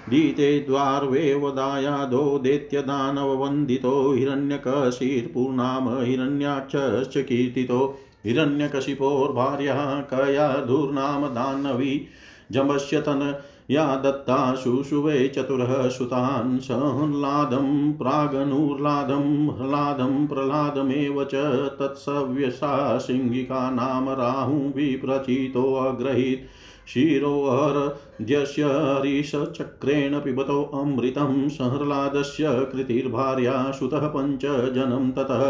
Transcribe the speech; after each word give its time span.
दीते 0.08 0.60
द्वार्वेव 0.60 1.50
दायादो 1.50 2.38
दैत्यदानववन्दितो 2.38 4.12
हिरण्यकशीर्पूर्णाम 4.12 5.98
हिरण्याक्षश्च 5.98 7.16
कीर्तितो। 7.16 7.98
हिरण्यकशिपोर्भार्यः 8.24 10.00
कयाधुर्नाम 10.10 11.26
दान्नवी 11.26 12.08
जम्बस्य 12.52 13.00
तन 13.00 13.34
या 13.70 13.84
दत्ता 13.96 14.54
शुशुवे 14.54 15.26
चतुरः 15.28 15.88
सुतान् 15.88 16.58
सहह्लादं 16.58 17.92
प्रागनुह्लादं 17.92 19.26
ह्लादं 19.58 20.26
प्रह्लादमेव 20.26 21.24
च 21.24 21.34
तत्सव्यसा 21.80 22.98
सिंहिका 22.98 23.70
नाम 23.70 24.08
राहुं 24.10 24.60
विप्रचितोऽग्रहीत् 24.72 26.46
क्षीरोहरद्यस्य 26.86 28.64
हरीशचक्रेण 28.64 30.18
पिबतोऽमृतं 30.20 31.48
सहह्लादस्य 31.48 32.52
कृतिर्भार्या 32.72 33.70
सुतः 33.70 34.06
पञ्चजनं 34.06 35.10
ततः 35.12 35.44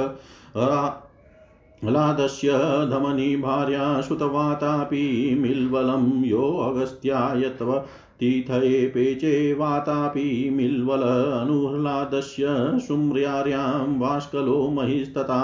ह्लादस्य 1.85 2.53
धमनी 2.91 3.37
भार्या 3.37 4.01
श्रुतवातापि 4.01 5.35
मिल्वलं 5.39 6.25
योऽगस्त्याय 6.25 7.49
तव 7.61 7.79
तीथये 8.21 8.87
पेचे 8.87 9.53
वातापि 9.55 10.51
मिल्वल 10.51 11.03
अनुह्लादस्य 11.03 12.47
सुम्र्यार्यां 12.79 13.99
वाष्कलो 13.99 14.69
महिस्तथा 14.71 15.43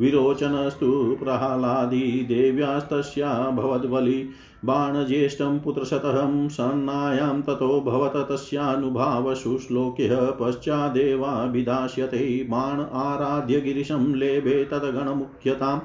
विरोचनस्तु 0.00 1.16
प्रह्लादी 1.22 2.26
देव्यास्तस्या 2.28 3.32
भवद्बलि 3.50 4.28
बाणज्येष्ठं 4.64 5.58
पुत्रशतहं 5.58 6.48
सन्नायां 6.48 7.42
ततो 7.42 7.80
भवत 7.80 8.30
तस्यानुभावशुश्लोक्यः 8.30 10.30
पश्चादेवाभिधास्यते 10.30 12.46
बाण 12.50 12.80
आराध्य 12.80 13.60
गिरिशं 13.60 14.14
लेभे 14.14 14.64
तद्गणमुख्यताम् 14.64 15.80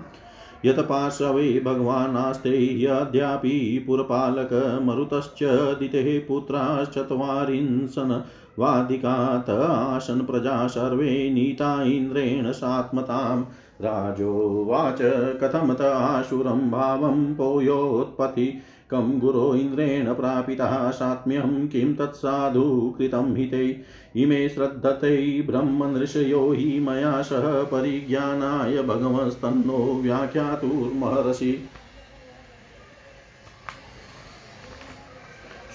यत 0.66 0.80
पार्श्वे 0.80 1.60
भगवानास्ते 1.60 2.84
यद्यापि 2.84 3.84
पुरपालकमरुतश्च 3.88 5.80
दितेः 5.80 6.28
पुत्राश्चत्वारिंसन् 6.28 8.22
वादिकात 8.60 9.50
आसन् 9.50 10.22
प्रजा 10.22 10.68
सर्वे 10.68 11.30
नीता 11.30 11.84
इन्द्रेण 11.84 12.52
सात्मताम्। 12.52 13.46
राजोवाच 13.82 15.00
कथमत 15.42 15.82
आशुरं 15.82 16.72
भावं 16.72 17.34
पोयोत्पत्ति। 17.34 18.62
कं 18.90 19.20
गुरो 19.20 19.56
इन्द्रेण 19.56 20.14
प्रापितः 20.14 20.92
सात्म्यं 20.92 21.68
किं 21.68 21.94
तत्साधु 21.96 22.96
कृतं 22.98 23.36
हि 23.36 23.46
ते 23.46 23.84
इमे 24.16 24.50
श्रद्धते 24.50 25.42
ब्रह्मनृषयो 25.42 26.52
हि 26.52 26.80
मया 26.80 27.22
सह 27.22 27.64
परिज्ञानाय 27.64 28.82
भगवस्तन्नो 28.82 30.00
व्याख्यातुर्महर्षि 30.04 31.52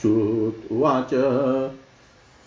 श्रुत्वाच 0.02 1.14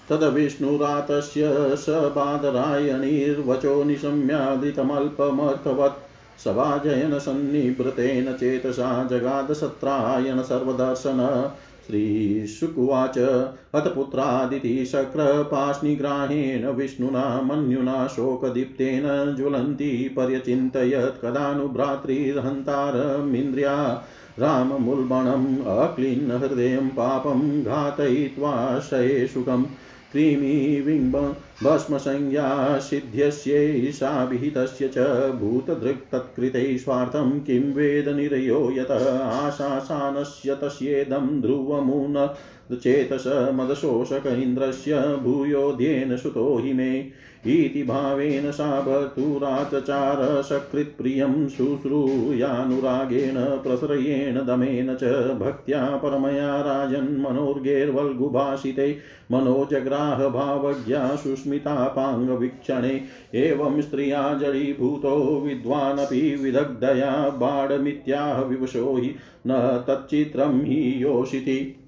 तद्विष्णुरातस्य 0.09 1.75
स 1.75 1.85
बादरायणीर्वचो 1.89 3.83
निशम्यादृतमल्पमर्थवत्। 3.83 6.41
सभाजयनसन्निभृतेन 6.41 8.33
चेतसा 8.33 9.03
जगादसत्रायण 9.03 10.41
सर्वदर्शन। 10.41 11.51
श्रीशुकुवाच 11.87 13.47
हतपुत्रादितिशक्रपाश्निग्राहेण 13.75 16.67
विष्णुना 16.67 17.41
मन्युना 17.41 18.07
शोकदीप्तेन 18.07 19.35
ज्वलन्ती 19.35 20.09
पर्यचिन्तयत्। 20.09 21.25
कदानुभ्रातृर्हन्तारमिन्द्रिया 21.25 24.05
राममुल्बणम् 24.39 25.65
अक्लिन्न 25.65 26.31
हृदयं 26.31 26.89
पापं 26.89 27.63
घातयित्वा 27.63 28.79
शये 28.79 29.27
सुखम् 29.27 29.65
क्रीमिविम्ब 30.13 31.35
भस्मसंज्ञा 31.63 32.79
सिद्ध्यस्यैषाभिहितस्य 32.79 34.88
च 34.88 34.97
भूतदृक् 35.40 36.12
तत्कृते 36.12 36.78
स्वार्थं 36.78 37.40
किं 37.40 37.74
वेद 37.74 38.09
निरयो 38.09 38.72
यत? 38.72 38.91
आशासानस्य 38.91 40.56
तस्येदं 40.56 41.41
ध्रुवमुन 41.41 42.29
चेतस 42.75 43.51
मदशोषक 43.53 44.28
इन्द्रस्य 44.28 45.19
भूयोध्येन 45.24 46.18
सुतो 46.18 46.57
हि 46.57 46.74
मे। 46.74 47.12
इति 47.45 47.83
भावेन 47.83 48.51
सा 48.51 48.81
भर्तुराचचार 48.81 50.41
सकृत्प्रियं 50.41 51.50
शुश्रूयानुरागेण 51.50 53.63
प्रसरयेण 53.63 54.45
दमेन 54.45 54.95
च 54.95 55.03
भक्त्या 55.39 55.97
परमया 55.97 56.62
राजन्मनोर्गैर्वल्गुभाषिते 56.62 58.97
मनोजग्राह 59.31 60.29
भावज्ञा 60.29 61.15
सुस्मितापाङ्गवीक्षणे 61.15 63.01
एवं 63.35 63.81
स्त्रिया 63.81 64.33
जडीभूतो 64.33 65.39
विद्वानपि 65.39 66.35
विदग्धया 66.35 67.29
बाढमित्याह 67.29 68.41
विवशो 68.41 68.97
हि 68.97 69.15
न 69.47 69.83
तच्चित्रं 69.89 70.62
हि 70.62 71.03
योषिति 71.03 71.79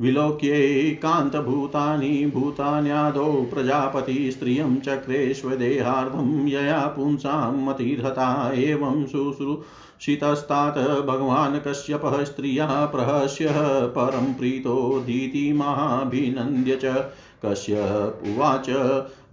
विलोक्यैकान्तभूतानि 0.00 2.30
भूतान्यादौ 2.34 3.30
प्रजापति 3.52 4.30
स्त्रियं 4.32 4.78
चक्रेष्वदेहार्धं 4.80 6.48
यया 6.48 6.86
पुंसां 6.96 7.64
मतिर्हता 7.64 8.28
एवं 8.56 9.06
शुश्रूषितस्तात् 9.06 10.78
भगवान् 11.06 11.60
कश्यपः 11.60 12.24
स्त्रिया 12.24 12.86
प्रहस्य 12.86 13.48
परं 13.96 14.34
प्रीतो 14.34 15.00
धीतिमाभिनन्द्य 15.06 16.78
च 16.84 17.10
कश्यप 17.44 18.22
उवाच 18.26 18.70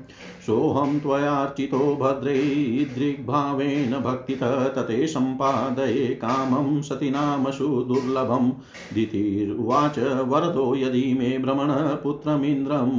सोऽहं 0.45 0.99
त्वयार्चितो 0.99 1.95
भद्रैदृग्भावेन 2.01 3.91
भक्तितः 3.99 4.67
तते 4.67 5.07
सम्पादये 5.07 6.05
कामं 6.07 6.81
सतीनामसु 6.81 7.67
दुर्लभम् 7.67 8.51
दितिरुवाच 8.93 9.99
वरदो 9.99 10.75
यदि 10.75 11.13
मे 11.13 11.37
भ्रमण 11.37 11.67
पुत्रमिन्द्रं 12.03 12.89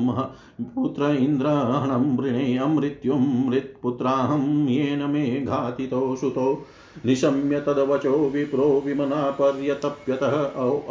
पुत्र 0.74 1.02
इन्द्रहणं 1.02 2.16
वृणे 2.16 2.56
अमृत्युं 2.56 3.50
मृत्पुत्राहं 3.50 4.68
येन 4.68 5.10
मे 5.10 5.24
घातितो 5.40 6.16
सुतो। 6.16 6.66
निशम्य 7.06 7.60
तद्वचो 7.60 8.30
विप्रो 8.34 8.82
विमना 8.86 9.30
पर्यतप्यतः 9.30 10.44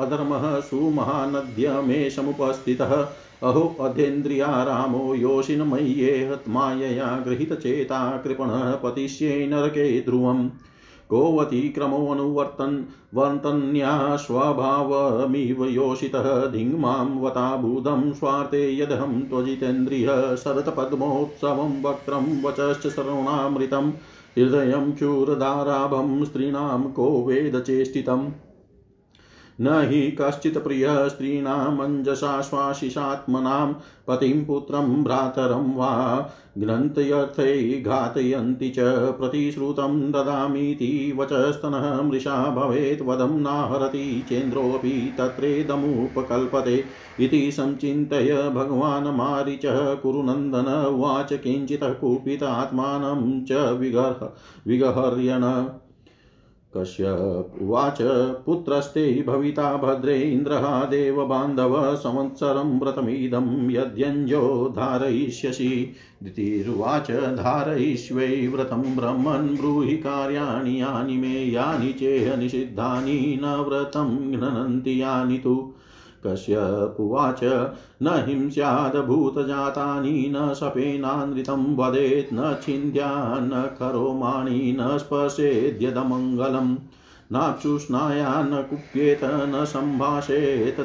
अधर्मः 0.03 0.59
सुमहानद्य 0.59 1.81
मे 1.81 2.09
समुपस्थितः 2.09 3.07
अहो 3.43 3.77
अधेन्द्रिया 3.81 4.63
रामो 4.63 5.15
योषिनमय्येहत्मायया 5.15 7.23
गृहीतचेता 7.27 8.17
कृपणः 8.17 8.75
पतिष्ये 8.75 9.47
नरके 9.47 10.01
ध्रुवम्। 10.01 10.49
गोवतीक्रमोऽनुवर्तन् 11.11 12.83
वर्तन्या 13.15 14.15
स्वभावमिव 14.15 15.65
योषितः 15.65 16.45
धिङ्मां 16.45 17.19
वताबुधं 17.19 18.13
स्वार्थे 18.13 18.77
यदहं 18.77 19.21
त्वजितेन्द्रियः 19.21 20.35
शरतपद्मोत्सवं 20.35 21.81
वक्त्रं 21.81 22.43
वचश्च 22.43 22.87
सर्वणामृतम् 22.87 23.91
हृदयं 24.37 24.91
चूरदाराभं 24.91 26.25
स्त्रीणां 26.25 26.83
को 26.83 27.25
वेदचेष्टितम्। 27.25 28.29
न 29.61 29.87
हि 29.89 30.11
कश्चित् 30.11 30.57
प्रियः 30.57 31.07
स्त्रीणामञ्जसाश्वासिषात्मनां 31.07 33.73
पतिं 34.07 34.45
पुत्रं 34.45 35.03
भ्रातरं 35.03 35.75
वा 35.75 36.29
ग्रन्थयर्थै 36.57 37.81
घातयन्ति 37.81 38.69
च 38.69 38.79
प्रतिश्रुतं 39.19 40.11
ददामीति 40.11 41.13
वचस्तनः 41.17 42.01
मृषा 42.01 42.55
भवेत् 42.55 43.01
वदं 43.01 43.41
नाहरति 43.41 44.25
चेन्द्रोऽपि 44.29 45.15
तत्रेदमुपकल्पते 45.17 46.83
इति 47.19 47.51
संचिन्तय 47.51 48.51
भगवान् 48.55 49.17
मारिचः 49.17 49.95
कुरुनन्दन 49.95 50.87
उवाच 50.87 51.33
किञ्चित् 51.33 52.01
कुपितात्मानं 52.01 53.45
च 53.45 53.77
विगर्ह 53.79 54.29
विगहर्यण 54.67 55.43
कश्यप 56.77 57.51
उवाच 57.61 57.97
पुत्रस्ते 58.45 59.23
भविता 59.27 59.77
भद्रे 59.77 60.19
इन्द्रः 60.19 60.85
देवबान्धव 60.85 61.95
संवत्सरं 61.95 62.79
व्रतमिदं 62.79 63.71
यद्यञ्जो 63.71 64.73
धारयिष्यसि। 64.75 65.93
दितिरुवाच 66.23 67.11
धारयिष्वै 67.11 68.47
व्रतं 68.47 68.95
ब्रह्मन् 68.95 69.57
ब्रूहि 69.57 69.97
कार्याणि 69.97 70.81
यानि 70.81 71.17
मे 71.17 71.45
यानि 71.45 71.93
चेह 71.93 72.35
निषिद्धानि 72.35 73.39
न 73.43 73.45
व्रतं 73.45 74.31
घ्नन्ति 74.31 75.01
यानि 75.01 75.37
तु। 75.37 75.73
कश्यपुवाच 76.27 77.71
न 78.03 78.05
हिंस्यादभूतजातानि 78.27 80.33
न 80.35 80.53
शपेनानृतं 80.53 81.75
वदेत्, 81.75 82.33
न 82.33 82.57
छिन्द्या 82.63 83.39
न 83.39 83.69
करोमाणि, 83.79 84.77
न 84.79 84.97
स्पर्शेद्यदमङ्गलम्। 84.97 86.77
नाक्षुष्णाया 87.31 88.43
न 88.43 88.63
कुप्येत, 88.69 89.19
न 89.23 89.65
सम्भाषेत 89.65 90.81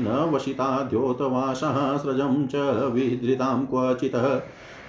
न 0.00 0.30
वशिता 0.34 0.82
द्योतवासः 0.82 1.96
स्रजं 1.96 2.46
च 2.46 2.90
विधृतां 2.92 3.66
क्वचितः। 3.66 4.42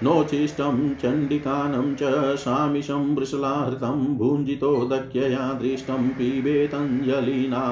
नोच्छिष्टं 0.04 0.96
चण्डिकानं 0.96 1.96
च 1.96 2.36
सामिषं 2.36 3.16
वृषलाहृतं 3.16 4.18
भुञ्जितो 4.18 4.86
दक्ष्यया 4.86 5.54
दृष्टं 5.54 6.10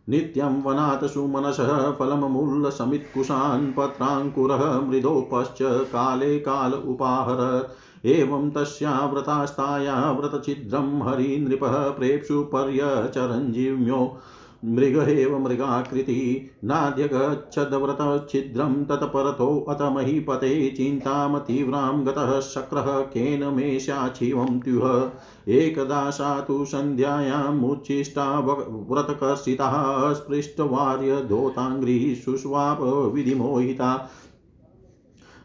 नित्यं 0.09 0.63
वनात् 0.63 1.05
सुमनसः 1.05 1.91
फलममूलसमित्कुशान् 1.91 3.73
पत्राङ्कुरः 3.73 4.81
मृदोपश्च 4.81 5.57
काले 5.61 6.39
काल 6.39 6.73
उपाहर 6.73 7.67
एवं 8.07 8.49
तस्या 8.49 9.05
व्रतास्ताया 9.05 10.11
व्रतछिद्रं 10.11 11.07
हरिनृपः 11.07 11.89
प्रेप्सु 11.89 12.43
पर्यचरञ्जीव्यो 12.43 14.17
मृग 14.65 15.09
एव 15.09 15.39
मृगाकृति 15.39 16.49
नाद्यगच्छद्व्रतच्छिद्रं 16.63 18.85
तत्परतोऽत 18.85 19.95
महीपते 19.95 20.73
चिन्तां 20.77 21.39
तीव्रां 21.39 22.05
गतः 22.05 22.39
शक्रः 22.39 23.03
केन 23.13 23.55
मे 23.55 23.79
शाच्छिवं 23.79 24.59
त्युह। 24.59 25.09
एकदा 25.53 26.09
सा 26.09 26.41
तु 26.41 26.65
सन्ध्यायामुच्छिष्टा 26.65 28.39
व्रतकर्षितः 28.39 30.13
स्पृष्टवार्यधोताङ्घ्रिः 30.13 32.15
शुष्वाप 32.15 33.11
विधिमोहिता 33.13 34.09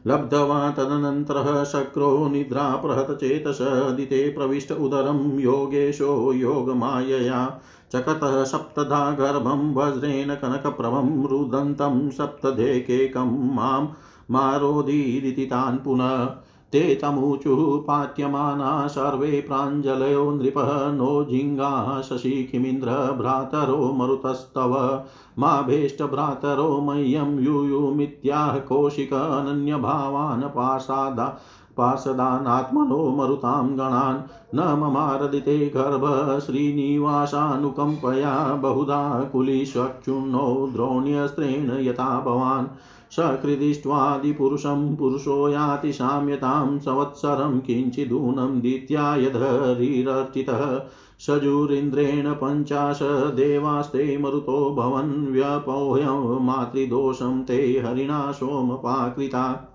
लब्धवा 0.06 0.70
तदनन्तरः 0.70 1.64
शक्रो 1.64 2.28
निद्राप्रहतचेतस 2.28 3.58
दिते 3.96 4.30
प्रविष्ट 4.30 4.72
उदरं 4.72 5.40
योगेशो 5.40 6.32
योगमायया। 6.32 7.60
चकतः 7.92 8.44
सप्तधा 8.44 9.10
गर्भं 9.10 9.74
वज्रेण 9.74 10.34
कनकप्रभं 10.34 11.26
रुदन्तं 11.26 12.10
सप्तधेकेकं 12.10 13.54
माँ 13.54 13.98
मारोदीरिति 14.30 15.46
तान् 15.46 15.78
पुनः 15.78 16.26
ते 16.72 16.94
तमूचुः 16.94 17.78
पाट्यमाना 17.86 18.86
सर्वे 18.86 19.40
प्राञ्जलयो 19.40 20.30
नृपः 20.30 20.92
नो 20.92 21.24
जिङ्गाः 21.24 22.00
शशिखिमिन्द्र 22.00 22.90
भ्रातरो 22.90 23.92
मरुतस्तव। 23.92 25.04
मा 25.38 25.62
भेष्टभ्रातरो 25.62 26.80
मह्यं 26.80 27.38
यूयुमित्याह 27.44 28.58
कौशिकनन्यभावान् 28.58 30.42
पार्षादा 30.42 31.40
पार्षदानात्मनो 31.76 33.10
मरुतां 33.10 33.78
गणान्। 33.78 34.22
न 34.54 34.78
ममारदिते 34.78 35.70
गर्भ 35.70 36.02
श्रीनिवासानुकम्पया 36.46 38.54
बहुधा 38.54 39.24
कुलीष्वक्षुण्णो 39.24 40.70
द्रोण्यस्त्रेण 40.72 41.70
यथा 41.70 42.20
भवान्। 42.20 42.66
सकृदिष्ट्वादिपुरुषं 43.10 44.96
पुरुषो 44.96 45.48
याति 45.48 45.92
साम्यतां 45.92 46.78
संवत्सरं 46.78 47.60
किञ्चिदूनं 47.60 48.60
दित्यायधरीरर्चितः 48.60 50.80
सजुरिन्द्रेण 51.26 52.34
पञ्चाशदेवास्ते 52.34 54.18
मरुतो 54.18 54.72
भवन् 54.72 55.32
व्यपोह्य 55.32 56.38
मातृदोषं 56.40 57.42
ते 57.42 57.78
हरिणा 57.78 58.32
सोमपाकृता। 58.32 59.71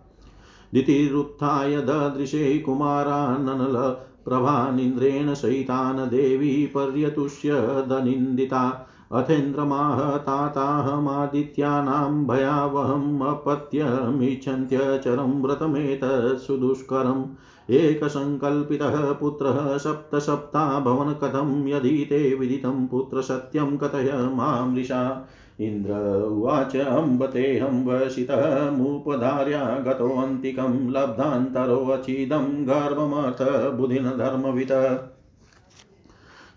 दितिरुत्थाय 0.74 1.82
ददृशे 1.82 2.60
कुमाराननल 2.60 3.96
प्रभानिन्द्रेण 4.26 5.34
सहितान् 5.34 6.10
देवी 6.10 6.68
पर्यतुष्य 6.68 7.52
दनिन्दिता। 7.90 8.88
अथेन्द्रमाह 9.12 10.18
ताताहमादित्यानां 10.18 12.28
भयावहम् 12.28 13.24
अपत्यमिच्छन्त्यचरं 13.24 15.44
व्रतमेतत् 15.44 16.40
सुदुष्करम् 16.40 17.26
एकसङ्कल्पितः 17.74 19.12
पुत्रः 19.12 19.78
सप्तसप्ताभवन 19.78 21.14
कथं 21.14 21.68
यदि 21.68 22.08
ते 22.10 22.34
विदितं 22.34 22.88
पुत्रसत्यं 22.88 23.78
कथय 23.78 24.30
मामृषा 24.34 25.28
इन्द्र 25.60 26.24
उवाच 26.24 26.76
अम्ब 26.76 27.26
तेऽहं 27.26 27.86
वसितमुपधार्या 27.86 29.84
गतोऽन्तिकं 29.88 30.92
लब्धान्तरोऽचिदं 30.92 32.68
गर्भमथ 32.68 33.72
बुधिन 33.78 34.04
धर्मवित 34.04 34.68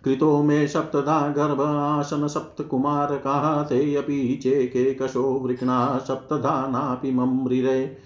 कृतो 0.04 0.42
मे 0.42 0.68
सप्तधा 0.68 1.28
गर्भ 1.28 1.60
आसन 1.60 2.26
सप्तकुमारकाः 2.26 3.62
तेऽपि 3.62 4.40
चेकेकशो 4.42 5.22
वृक्णा 5.22 5.98
सप्तधा 5.98 6.66
नापि 6.66 7.10
मम्रिरे 7.10 7.96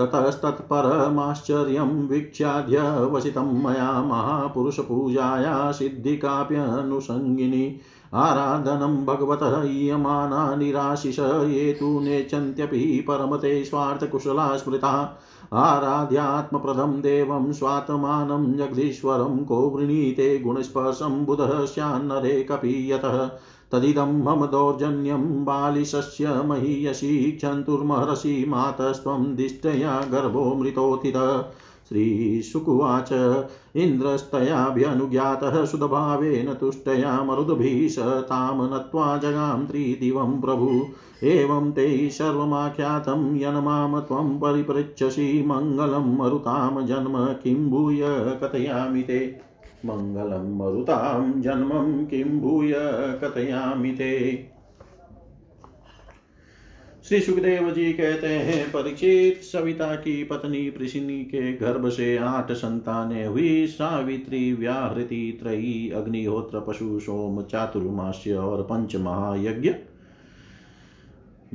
ततस्तत्परमाश्चर्यं 0.00 2.08
वीक्ष्याद्य 2.08 3.06
वसितं 3.06 3.64
मया 3.64 4.02
महापुरुषपूजाया 4.02 5.72
सिद्धिकाप्यनुषङ्गिनी। 5.72 7.78
आराधनं 8.14 9.04
भगवतः 9.06 9.62
ईयमाना 9.66 10.54
निराशिष, 10.54 11.18
ये 11.18 11.72
तु 11.72 12.00
नेच्छन्त्यपि 12.00 13.04
परमते 13.08 13.64
स्वार्थकुशला 13.64 14.56
स्मृता 14.56 15.18
आराध्यात्मप्रदं 15.52 17.00
देवं 17.00 17.52
स्वात्मानं 17.52 18.52
जगदीश्वरं 18.56 19.44
को 19.44 19.60
वृणीते 19.70 20.38
गुणस्पर्शं 20.38 21.24
बुधः 21.24 21.64
स्यान्नरे 21.64 22.42
कपि 22.42 22.92
यतः 22.92 23.26
तदिदं 23.72 24.12
मम 24.22 24.46
दौर्जन्यं 24.46 25.44
बालिशस्य 25.44 26.42
महीयसी 26.42 27.32
क्षन्तुर्महर्षि 27.32 28.44
मातस्त्वं 28.48 29.34
दिष्टया 29.34 30.00
गर्भो 30.00 30.54
मृतोथितः 30.54 31.44
श्रीशुकुवाच। 31.88 33.12
इन्द्रस्तयाभ्यनुज्ञातः 33.76 35.64
सुदभावेन 35.64 36.54
तुष्टया 36.54 37.24
मरुद्भिः 37.24 37.88
स 37.88 37.98
तां 37.98 38.74
नत्वा 38.74 39.16
जगां 39.18 39.66
त्रिदिवं 39.66 40.40
प्रभु। 40.40 40.86
एवं 41.22 41.72
ते 41.72 42.10
सर्वमाख्यातं 42.10 43.36
यन्मां 43.36 44.00
त्वं 44.00 44.38
परिपृच्छसि 44.38 45.44
मङ्गलं 45.46 46.16
मरुतां 46.16 46.86
जन्म 46.86 47.34
किं 47.42 47.70
भूय 47.70 48.00
कथयामि 48.42 49.02
ते। 49.02 49.40
मङ्गलं 49.84 50.56
मरुतां 50.56 51.42
जन्मं 51.42 52.06
किं 52.06 52.40
भूय 52.40 52.72
कथयामि 53.24 53.92
ते। 53.92 54.53
श्री 57.08 57.20
सुखदेव 57.20 57.70
जी 57.70 57.92
कहते 57.92 58.26
हैं 58.26 58.70
परीक्षित 58.70 59.42
सविता 59.42 59.94
की 59.94 60.24
पत्नी 60.24 60.70
प्रसिनी 60.70 61.24
के 61.24 61.52
गर्भ 61.52 61.88
से 61.88 62.16
आठ 62.16 62.52
संतानें 62.52 63.26
हुई। 63.26 63.66
सावित्री, 63.66 64.52
व्याहृति, 64.52 65.38
त्रयी, 65.42 65.90
अग्निहोत्र, 65.90 66.60
पशु, 66.60 67.00
सोम, 67.00 67.42
चातुर्मास्य 67.42 68.34
और 68.34 68.62
पंच 68.62 68.96
महायज्ञ 68.96 69.74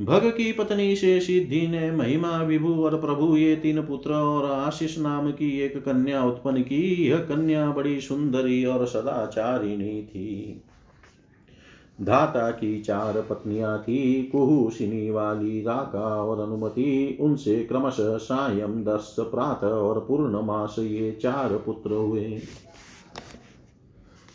भग 0.00 0.26
की 0.36 0.52
पत्नी 0.52 0.96
से 0.96 1.20
सिद्धि 1.20 1.66
ने 1.66 1.90
महिमा, 1.90 2.42
विभु 2.42 2.74
और 2.74 3.00
प्रभु 3.00 3.36
ये 3.36 3.56
तीन 3.56 3.82
पुत्र 3.82 4.12
और 4.12 4.50
आशीष 4.50 4.98
नाम 4.98 5.30
की 5.30 5.60
एक 5.60 5.76
कन्या 5.76 6.24
उत्पन्न 6.24 6.62
की। 6.62 7.08
यह 7.08 7.16
कन्या 7.16 7.70
बड़ी 7.70 8.00
सुंदरी 8.00 8.64
और 8.64 8.86
सदाचारिणी 8.86 10.02
थी। 10.02 10.62
धाता 12.02 12.50
की 12.50 12.80
चार 12.80 13.20
पत्नियाँ 13.30 13.78
थी 13.78 14.22
कुहूशिनी 14.22 15.10
वाली, 15.10 15.60
राका 15.60 16.24
और 16.24 16.40
अनुमति। 16.40 17.18
उनसे 17.20 17.64
क्रमशः 17.64 18.16
सायं 18.16 18.84
दस 18.84 19.16
प्रातः 19.18 19.68
और 19.68 20.00
पूर्णमास 20.00 20.76
ये 20.78 21.18
चार 21.22 21.48
पुत्र 21.66 21.92
हुए। 21.92 22.40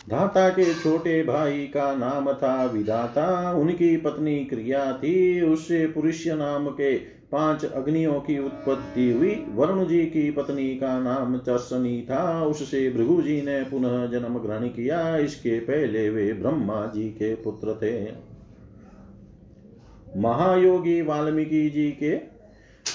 धाता 0.09 0.49
के 0.49 0.73
छोटे 0.73 1.23
भाई 1.23 1.67
का 1.67 1.95
नाम 1.95 2.33
था 2.33 2.65
विधाता। 2.65 3.51
उनकी 3.51 3.97
पत्नी 3.97 4.45
क्रिया 4.45 4.93
थी। 4.93 5.41
उससे 5.41 5.87
पुरुष 5.87 6.27
नाम 6.27 6.69
के 6.69 6.95
पाँच 7.31 7.65
अग्नियों 7.65 8.13
की 8.13 8.39
उत्पत्ति 8.39 9.11
हुई। 9.11 9.45
वरुण 9.49 9.85
जी 9.85 10.05
की 10.05 10.31
पत्नी 10.31 10.75
का 10.75 10.99
नाम 10.99 11.37
चर्सनी 11.37 12.07
था। 12.09 12.45
उससे 12.45 12.89
भृगु 12.89 13.21
जी 13.21 13.41
ने 13.41 13.63
पुनः 13.63 14.05
जन्म 14.05 14.39
ग्रहण 14.39 14.67
किया। 14.67 15.17
इसके 15.17 15.59
पहले 15.59 16.09
वे 16.09 16.33
ब्रह्मा 16.33 16.91
जी 16.95 17.09
के 17.09 17.35
पुत्र 17.35 17.73
थे। 17.73 18.13
महायोगी 20.17 21.01
वाल्मीकि 21.01 21.69
जी 21.69 21.91
के 21.91 22.34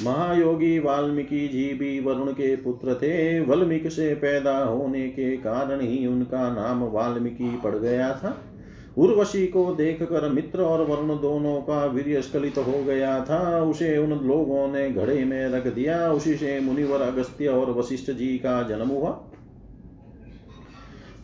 महायोगी 0.03 0.79
वाल्मीकि 0.79 1.49
जी 1.49 1.75
भी 1.75 2.01
वरुण 2.01 2.33
के 2.33 2.57
पुत्र 2.57 2.95
थे। 2.95 3.41
वाल्मीकि 3.41 3.91
से 3.91 4.15
पैदा 4.15 4.57
होने 4.59 5.09
के 5.09 5.37
कारण 5.37 5.81
ही 5.81 6.07
उनका 6.07 6.51
नाम 6.55 6.83
वाल्मीकि 6.83 7.61
पड़ 7.65 7.75
गया 7.77 8.13
था। 8.13 8.45
उर्वशी 8.99 9.47
को 9.47 9.75
देखकर 9.75 10.29
मित्र 10.29 10.63
और 10.63 10.85
वरुण 10.85 11.09
दोनों 11.09 11.61
का 11.63 11.85
वीर 11.85 12.21
स्खलित 12.21 12.59
हो 12.59 12.85
गया 12.85 13.25
था। 13.25 13.63
उसे 13.63 13.99
उन 13.99 14.11
लोगों 14.11 14.67
ने 14.69 14.91
घड़े 14.91 15.25
में 15.25 15.49
रख 15.49 15.67
दिया। 15.67 16.13
उसी 16.13 16.35
से 16.35 16.61
मुनिवर 16.61 17.01
अगस्त्य 17.01 17.47
और 17.47 17.71
वशिष्ठ 17.71 18.11
जी 18.11 18.39
का 18.39 18.63
जन्म 18.63 18.89
हुआ। 18.89 19.25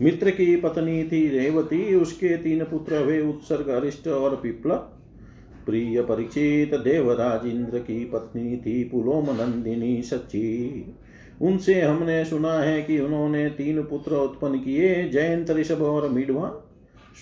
मित्र 0.03 0.31
की 0.31 0.57
पत्नी 0.57 1.03
थी 1.05 1.29
रेवती। 1.29 1.95
उसके 1.95 2.37
तीन 2.37 2.65
पुत्र 2.65 3.03
हुए 3.05 3.21
उत्सर्ग 3.21 3.69
अरिष्ट 3.69 4.09
और 4.09 4.37
पिपल। 4.37 4.96
प्रिय 5.67 6.03
परीक्षित 6.03 6.75
देवराज 6.75 7.47
इंद्र 7.47 7.79
की 7.79 8.05
पत्नी 8.05 8.57
थी 8.57 8.85
पुलोम 8.85 9.31
नंदिनी 9.31 10.03
सच्ची। 10.03 10.95
उनसे 11.43 11.81
हमने 11.81 12.25
सुना 12.25 12.53
है 12.53 12.83
कि 12.83 12.99
उन्होंने 12.99 13.49
तीन 13.49 13.83
पुत्र 13.83 14.15
उत्पन्न 14.15 14.59
किए, 14.59 15.09
जयंत, 15.09 15.51
ऋषभ 15.51 15.83
और 15.83 16.09
मिडवा 16.09 16.63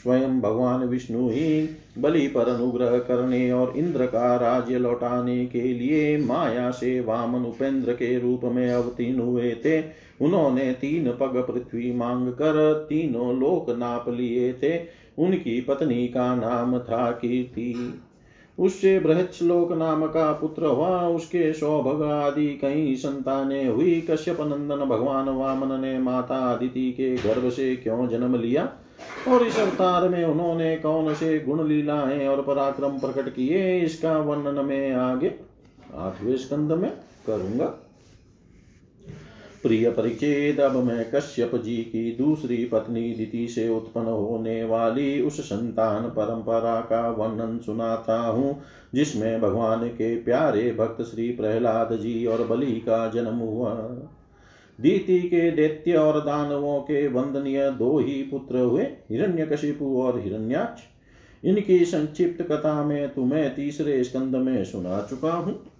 स्वयं 0.03 0.41
भगवान 0.41 0.85
विष्णु 0.85 1.29
ही 1.29 1.69
बलि 1.99 2.27
पर 2.27 2.49
अनुग्रह 2.49 2.99
करने 2.99 3.53
और 3.53 3.73
इंद्र 3.77 4.07
का 4.07 4.37
राज्य 4.37 4.79
लौटाने 4.79 5.47
के 5.47 5.61
लिए 5.61 6.17
माया 6.19 6.71
से 6.71 7.01
वामन 7.01 7.45
उपेंद्र 7.45 7.93
के 7.93 8.19
रूप 8.19 8.41
में 8.45 8.71
अवतीर्ण 8.71 9.21
हुए 9.21 9.51
थे। 9.65 9.81
उन्होंने 10.21 10.73
तीन 10.73 11.11
पग 11.11 11.47
पृथ्वी 11.51 11.93
मांग 11.93 12.29
कर 12.29 12.87
तीनों 12.89 13.41
लोक 13.41 13.71
नाप 13.71 14.09
लिए 14.09 14.53
थे। 14.53 14.79
उनकी 15.19 15.61
पत्नी 15.61 16.09
का 16.09 16.35
नाम 16.35 16.79
था 16.79 17.11
कीर्ति। 17.11 18.01
उससे 18.59 18.99
बृहश्लोक 18.99 19.73
नाम 19.73 20.07
का 20.07 20.33
पुत्र 20.33 20.67
हुआ, 20.67 21.09
उसके 21.09 21.53
सौभग 21.53 22.03
आदि 22.03 22.47
कई 22.47 22.95
संताने 22.95 23.67
हुई। 23.67 24.07
कश्यप 24.11 24.41
नंदन 24.41 24.77
भगवान 24.77 25.29
वामन 25.29 25.81
ने 25.81 25.99
माता 25.99 26.37
आदिति 26.37 26.93
के 26.93 27.17
गर्भ 27.17 27.51
से 27.51 27.77
क्यों 27.77 28.09
जन्म 28.09 28.37
लिया? 28.37 28.73
और 29.29 29.47
इस 29.47 29.61
अवतार 29.61 30.09
में 30.09 30.25
उन्होंने 30.25 30.77
कौन 30.77 31.15
से 31.15 31.41
गुण 31.41 31.69
लीलाएँ 31.69 32.29
और 32.29 32.43
पराक्रम 32.43 32.99
प्रकट 32.99 33.29
किए? 33.29 33.81
इसका 33.81 34.19
वर्णन 34.19 34.65
में 34.65 34.93
आगे 34.93 35.35
आठवें 35.97 36.37
स्कंद 36.37 36.73
में 36.73 36.93
करूँगा। 37.27 37.84
प्रिय 39.65 39.91
परिचेद 39.91 40.61
अब 40.61 40.77
मैं 40.77 41.11
कश्यप 41.11 41.55
जी 41.55 41.77
की 41.77 42.17
दूसरी 42.19 42.65
पत्नी 42.65 43.15
दिति 43.15 43.49
से 43.49 43.69
उत्पन्न 43.69 44.07
होने 44.07 44.65
वाली 44.65 45.23
उस 45.23 45.41
संतान 45.41 46.03
परंपरा 46.03 46.81
का 46.81 47.11
वर्णन 47.11 47.59
सुनाता 47.59 48.19
हूँ, 48.27 48.63
जिसमें 48.95 49.41
भगवान 49.41 49.89
के 49.89 50.17
प्यारे 50.17 50.73
भक्त 50.73 51.03
श्री 51.03 51.31
प्रहलाद 51.31 51.97
जी 51.97 52.27
और 52.27 52.47
बलि 52.47 52.73
का 52.73 53.09
जन्म 53.09 53.37
हुआ। 53.37 53.75
दीति 54.81 55.21
के 55.21 55.51
दैत्य 55.51 55.93
और 55.93 56.21
दानवों 56.21 56.81
के 56.81 57.09
वंदनीय 57.09 57.71
दो 57.71 57.99
ही 57.99 58.23
पुत्र 58.23 58.59
हुए, 58.59 58.83
हिरण्यकशिपु 58.83 59.97
और 60.01 60.21
हिरण्याक्ष। 60.21 60.83
इनकी 61.45 61.85
संक्षिप्त 61.85 62.43
कथा 62.43 62.85
में 62.85 63.09
तुम्हें 63.15 63.55
तीसरे 63.55 64.05
स्कंद 64.05 64.37
में 64.37 64.65
सुना 64.65 65.07
चुका 65.11 65.33
हूँ। 65.33 65.74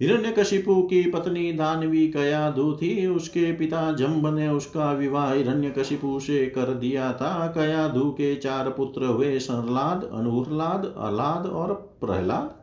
हिरण्यकशिपु 0.00 0.82
की 0.82 1.10
पत्नी 1.10 1.52
दानवी 1.52 2.08
कयादु 2.08 2.72
थी 2.72 3.06
उसके 3.06 3.52
पिता 3.52 3.92
जम्ब 3.92 4.34
ने 4.34 4.48
उसका 4.48 4.92
विवाह 4.92 5.32
हिरण्यकशिपु 5.32 6.20
से 6.20 6.46
कर 6.46 6.74
दिया 6.74 7.12
था। 7.12 7.46
कयादु 7.46 8.10
के 8.10 8.36
चार 8.36 8.70
पुत्र 8.70 9.04
हुए 9.04 9.38
संलाद 9.38 10.10
अनुरलाद, 10.14 10.94
अलाद 10.98 11.46
और 11.46 11.96
प्रहलाद। 12.00 12.54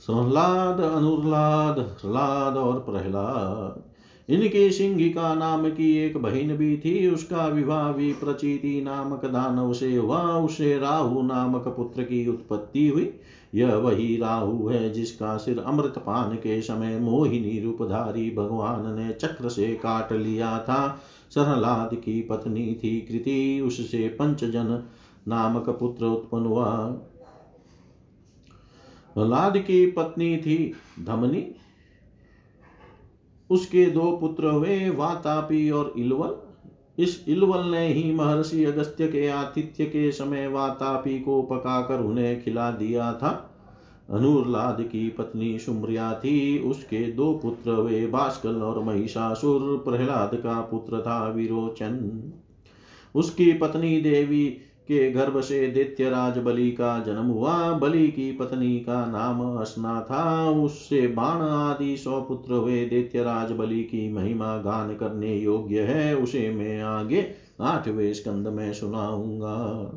संलाद 0.00 0.80
अनुरलाद, 0.80 1.78
लाद 2.04 2.56
और 2.56 2.80
प्रहलाद। 2.80 3.82
इनके 4.28 4.70
सिंहिका 4.70 5.34
नाम 5.34 5.68
की 5.70 5.98
एक 5.98 6.16
बहन 6.16 6.56
भी 6.56 6.76
थी। 6.76 7.08
उसका 7.08 7.46
विवाह 7.46 7.92
भी 7.92 8.12
प्रचीति 8.12 8.82
नामक 8.84 9.24
दानव 9.24 9.72
से 9.72 9.96
हुआ। 9.96 10.22
उसे 10.22 10.78
राहु 10.78 11.22
नामक 11.22 11.68
पुत्र 11.68 12.02
की 12.02 12.28
उत्पत्ति 12.28 12.88
हुई। 12.88 13.14
यह 13.54 13.74
वही 13.74 14.16
राहु 14.16 14.68
है 14.68 14.90
जिसका 14.90 15.36
सिर 15.36 15.58
अमृत 15.58 15.98
पान 15.98 16.36
के 16.36 16.62
समय 16.62 16.98
मोहिनी 16.98 17.60
रूपधारी 17.60 18.30
भगवान 18.30 18.94
ने 18.96 19.12
चक्र 19.12 19.48
से 19.48 19.74
काट 19.74 20.12
लिया 20.12 20.58
था। 20.58 21.00
सरलाद 21.30 21.94
की 21.94 22.22
पत्नी 22.22 22.80
थी 22.84 23.00
कृति, 23.00 23.60
उससे 23.60 24.08
पंचजन 24.08 24.84
नामक 25.28 25.70
पुत्र 25.70 26.04
उत्पन्न 26.04 26.46
हुआ। 26.46 27.00
लाद 29.18 29.58
की 29.58 29.86
पत्नी 29.86 30.36
थी 30.36 30.72
धमनी। 31.00 31.54
उसके 33.50 33.86
दो 33.86 34.16
पुत्र 34.16 34.46
हुए, 34.46 34.90
वातापी 34.90 35.70
और 35.70 35.94
इलवल। 35.98 36.53
इस 36.98 37.24
इलवल 37.28 37.64
ने 37.64 37.88
ही 37.88 38.12
महर्षि 38.12 38.64
अगस्त्य 38.64 39.08
के 39.08 39.28
आतिथ्य 39.28 39.84
के 39.84 40.12
समय 40.12 40.46
वातापी 40.46 41.20
को 41.20 41.42
पकाकर 41.42 42.00
उन्हें 42.00 42.44
खिला 42.44 42.70
दिया 42.70 43.12
था। 43.12 43.50
अनुरलाद 44.10 44.80
की 44.80 45.08
पत्नी 45.08 45.58
सुम्रिया 45.58 46.14
थी। 46.14 46.58
उसके 46.58 47.12
दो 47.12 47.34
पुत्र, 47.34 47.70
वे 47.70 48.06
भास्कर 48.06 48.54
और 48.54 48.84
महिषासुर, 48.84 49.82
प्रहलाद 49.84 50.34
का 50.34 50.60
पुत्र 50.60 51.00
था 51.00 51.28
विरोचन। 51.28 52.22
उसकी 53.14 53.52
पत्नी 53.52 54.00
देवी 54.00 54.58
के 54.84 55.10
गर्भ 55.12 55.40
से 55.40 55.66
दैत्यराज 55.66 56.38
बलि 56.38 56.70
का 56.70 56.98
जन्म 56.98 57.26
हुआ। 57.26 57.72
बलि 57.72 58.08
की 58.08 58.32
पत्नी 58.32 58.78
का 58.78 59.06
नाम 59.06 59.58
असना 59.58 60.00
था। 60.00 60.50
उससे 60.50 61.06
बाण 61.06 61.42
आदि 61.42 61.96
सौ 61.96 62.20
पुत्र 62.20 62.54
हुए। 62.54 62.84
दैत्यराज 62.84 63.52
बलि 63.52 63.82
की 63.82 64.12
महिमा 64.12 64.56
गान 64.56 64.94
करने 64.94 65.36
योग्य 65.36 65.80
है। 65.80 66.16
उसे 66.16 66.50
मैं 66.50 66.82
आगे 66.82 67.26
आठवें 67.60 68.14
स्कंद 68.14 68.48
में 68.48 68.72
सुनाऊँगा। 68.72 69.90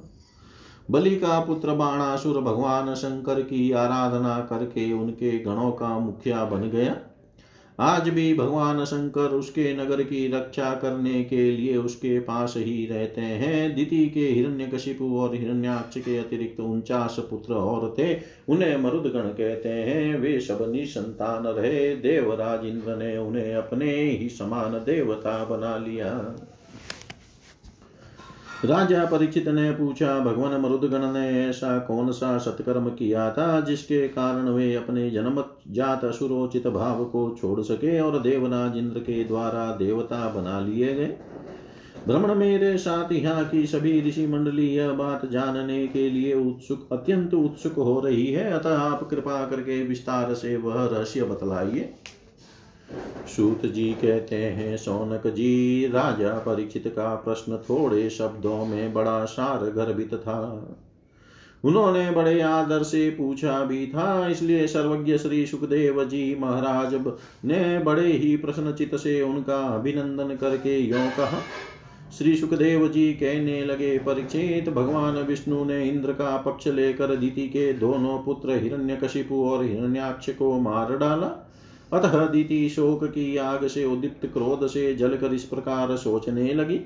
बलि 0.91 1.15
का 1.15 1.39
पुत्र 1.39 1.73
बाणासुर 1.73 2.41
भगवान 2.41 2.95
शंकर 2.95 3.41
की 3.41 3.71
आराधना 3.71 4.39
करके 4.39 4.93
उनके 4.93 5.39
गणों 5.39 5.71
का 5.71 5.99
मुखिया 5.99 6.45
बन 6.45 6.61
गया। 6.61 6.95
आज 7.79 8.09
भी 8.09 8.33
भगवान 8.33 8.85
शंकर 8.85 9.25
उसके 9.25 9.77
नगर 9.77 10.03
की 10.03 10.31
रक्षा 10.31 10.73
करने 10.75 11.23
के 11.23 11.51
लिए 11.51 11.77
उसके 11.77 12.19
पास 12.19 12.53
ही 12.57 12.85
रहते 12.85 13.21
हैं। 13.21 13.75
दिति 13.75 14.09
के 14.09 14.19
हिरण्य 14.19 14.57
हिरण्यकशिपु 14.57 15.17
और 15.17 15.35
हिरण्याक्ष 15.35 16.01
के 16.01 16.17
अतिरिक्त 16.17 16.59
उनचास 16.59 17.15
पुत्र 17.19 17.53
और 17.53 17.95
थे। 17.99 18.17
उन्हें 18.49 18.77
मरुदगण 18.77 19.21
कहते 19.21 19.69
हैं। 19.69 20.19
वे 20.19 20.39
सब 20.39 20.71
निसंतान 20.71 21.43
रहे। 21.47 21.95
देवराज 21.95 22.65
इंद्र 22.65 22.95
ने 22.95 23.17
उन्हें 23.17 23.55
अपने 23.55 23.91
ही 24.11 24.29
समान 24.29 24.73
देवता 24.73 25.45
बना 25.45 25.77
लिया। 25.77 26.35
राजा 28.65 29.05
परीक्षित 29.05 29.47
ने 29.47 29.71
पूछा, 29.71 30.19
भगवान 30.19 30.61
मरुदगण 30.61 31.11
ने 31.11 31.45
ऐसा 31.45 31.77
कौन 31.79 32.11
सा 32.11 32.37
सत्कर्म 32.37 32.89
किया 32.89 33.29
था 33.31 33.59
जिसके 33.61 34.07
कारण 34.07 34.49
वे 34.49 34.73
अपने 34.75 35.09
जन्म 35.09 35.43
जात 35.67 36.05
असुरोचित 36.05 36.67
भाव 36.67 37.05
को 37.05 37.35
छोड़ 37.41 37.61
सके 37.61 37.99
और 37.99 38.19
देवराज 38.19 38.77
इंद्र 38.77 38.99
के 38.99 39.23
द्वारा 39.23 39.65
देवता 39.75 40.27
बना 40.29 40.59
लिए 40.59 40.93
गए? 40.95 41.17
भ्रमण 42.07 42.35
मेरे 42.35 42.77
साथ 42.77 43.11
यहाँ 43.11 43.45
की 43.45 43.65
सभी 43.65 44.01
ऋषि 44.01 44.27
मंडली 44.27 44.67
यह 44.67 44.91
बात 44.91 45.25
जानने 45.25 45.87
के 45.87 46.09
लिए 46.09 46.33
उत्सुक, 46.33 46.87
अत्यंत 46.91 47.33
उत्सुक 47.33 47.73
हो 47.73 47.99
रही 47.99 48.27
है। 48.27 48.51
अतः 48.51 48.77
आप 48.77 49.07
कृपा 49.09 49.45
करके 49.45 49.83
विस्तार 49.83 50.33
से 50.33 50.57
वह 50.57 50.85
रहस्य 50.85 51.23
बतलाइए। 51.23 51.93
सूत 53.27 53.65
जी 53.65 53.89
कहते 53.93 54.35
हैं, 54.35 54.77
सोनक 54.77 55.27
जी, 55.27 55.87
राजा 55.87 56.33
परीक्षित 56.33 56.87
का 56.87 57.15
प्रश्न 57.15 57.57
थोड़े 57.57 58.09
शब्दों 58.09 58.65
में 58.65 58.93
बड़ा 58.93 59.25
सार 59.25 59.57
गर्भित 59.57 60.13
था। 60.13 60.67
उन्होंने 61.63 62.11
बड़े 62.11 62.41
आदर 62.41 62.83
से 62.83 63.09
पूछा 63.09 63.63
भी 63.63 63.87
था, 63.87 64.27
इसलिए 64.27 64.67
सर्वज्ञ 64.67 65.17
श्री 65.17 65.45
सुखदेव 65.45 66.03
जी 66.05 66.35
महाराज 66.39 66.93
ने 67.45 67.79
बड़े 67.79 68.11
ही 68.11 68.35
प्रश्नचित 68.37 68.95
से 68.95 69.21
उनका 69.21 69.57
अभिनंदन 69.57 70.35
करके 70.35 70.79
यो 70.79 71.09
कहा। 71.17 71.41
श्री 72.17 72.35
सुखदेव 72.35 72.87
जी 72.87 73.13
कहने 73.13 73.65
लगे, 73.65 73.97
परीक्षित, 73.97 74.69
भगवान 74.69 75.15
विष्णु 75.15 75.65
ने 75.65 75.83
इंद्र 75.89 76.13
का 76.13 76.37
पक्ष 76.37 76.67
लेकर 76.67 77.15
दिति 77.15 77.47
के 77.47 77.73
दोनों 77.73 78.17
पुत्र 78.19 78.51
हिरण्यकशिपु 78.51 79.43
और 79.43 79.63
हिरण्याक्ष 79.65 80.29
को 80.29 80.59
मार 80.59 80.97
डाला। 80.97 81.46
अतः 81.93 82.25
दीति 82.25 82.69
शोक 82.69 83.03
की 83.03 83.37
आग 83.37 83.67
से 83.67 83.85
उदित 83.85 84.19
क्रोध 84.23 84.67
से 84.67 84.93
जलकर 84.95 85.33
इस 85.33 85.43
प्रकार 85.43 85.95
सोचने 85.95 86.53
लगी। 86.53 86.79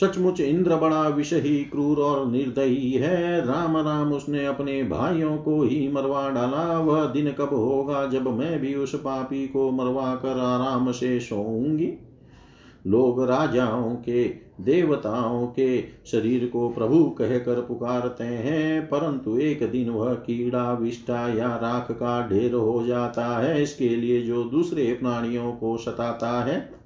सचमुच 0.00 0.40
इंद्र 0.40 0.76
बड़ा 0.76 1.08
विष 1.08 1.32
ही 1.32 1.64
क्रूर 1.64 1.98
और 1.98 2.26
निर्दयी 2.26 2.92
है। 2.92 3.46
राम 3.46 3.76
राम, 3.76 4.12
उसने 4.12 4.46
अपने 4.46 4.82
भाइयों 4.84 5.36
को 5.36 5.62
ही 5.62 5.88
मरवा 5.88 6.30
डाला। 6.30 6.78
वह 6.78 7.04
दिन 7.04 7.32
कब 7.32 7.48
होगा 7.48 8.06
जब 8.06 8.28
मैं 8.28 8.60
भी 8.60 8.74
उस 8.74 8.94
पापी 8.94 9.48
को 9.48 9.70
मरवा 9.70 10.14
कर 10.14 10.38
आराम 10.38 10.92
से 10.92 11.20
सोऊँगी 11.20 11.92
लोग 12.86 13.22
राजाओं 13.24 13.94
के 13.94 14.24
देवताओं 14.60 15.46
के 15.46 15.82
शरीर 16.06 16.46
को 16.46 16.68
प्रभु 16.68 17.04
कहकर 17.04 17.60
पुकारते 17.60 18.24
हैं, 18.24 18.86
परंतु 18.86 19.36
एक 19.38 19.70
दिन 19.70 19.90
वह 19.90 20.14
कीड़ा 20.14 20.72
विष्टा 20.72 21.28
या 21.28 21.56
राख 21.56 21.90
का 21.92 22.28
ढेर 22.28 22.54
हो 22.54 22.84
जाता 22.86 23.26
है। 23.38 23.62
इसके 23.62 23.88
लिए 23.88 24.22
जो 24.22 24.44
दूसरे 24.44 24.92
प्राणियों 24.92 25.52
को 25.52 25.76
सताता 25.76 26.42
है, 26.44 26.82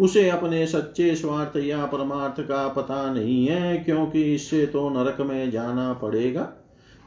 उसे 0.00 0.28
अपने 0.30 0.66
सच्चे 0.66 1.14
स्वार्थ 1.14 1.56
या 1.56 1.84
परमार्थ 1.86 2.40
का 2.40 2.68
पता 2.68 3.10
नहीं 3.10 3.46
है, 3.46 3.76
क्योंकि 3.76 4.34
इससे 4.34 4.66
तो 4.66 4.88
नरक 4.90 5.20
में 5.20 5.50
जाना 5.50 5.92
पड़ेगा। 5.92 6.52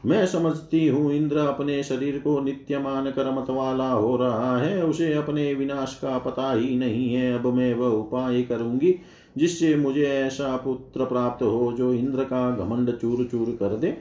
मैं 0.06 0.26
समझती 0.26 0.86
हूँ 0.88 1.12
इंद्र 1.12 1.38
अपने 1.38 1.82
शरीर 1.82 2.18
को 2.18 2.40
नित्य 2.40 2.78
मान 2.78 3.10
कर 3.10 3.30
मत 3.30 3.50
वाला 3.50 3.88
हो 3.88 4.16
रहा 4.16 4.56
है। 4.58 4.84
उसे 4.84 5.12
अपने 5.14 5.54
विनाश 5.54 5.94
का 5.94 6.18
पता 6.18 6.52
ही 6.52 6.76
नहीं 6.76 7.14
है। 7.14 7.32
अब 7.38 7.46
मैं 7.46 7.74
वह 7.74 7.86
उपाय 7.86 8.42
करूँगी 8.42 8.94
जिससे 9.36 9.74
मुझे 9.76 10.06
ऐसा 10.06 10.56
पुत्र 10.56 11.04
प्राप्त 11.04 11.42
हो 11.42 11.72
जो 11.72 11.92
इंद्र 11.94 12.24
का 12.24 12.50
घमंड 12.56 12.96
चूर 12.98 13.24
चूर 13.24 13.50
कर 13.50 13.76
दे। 13.76 13.96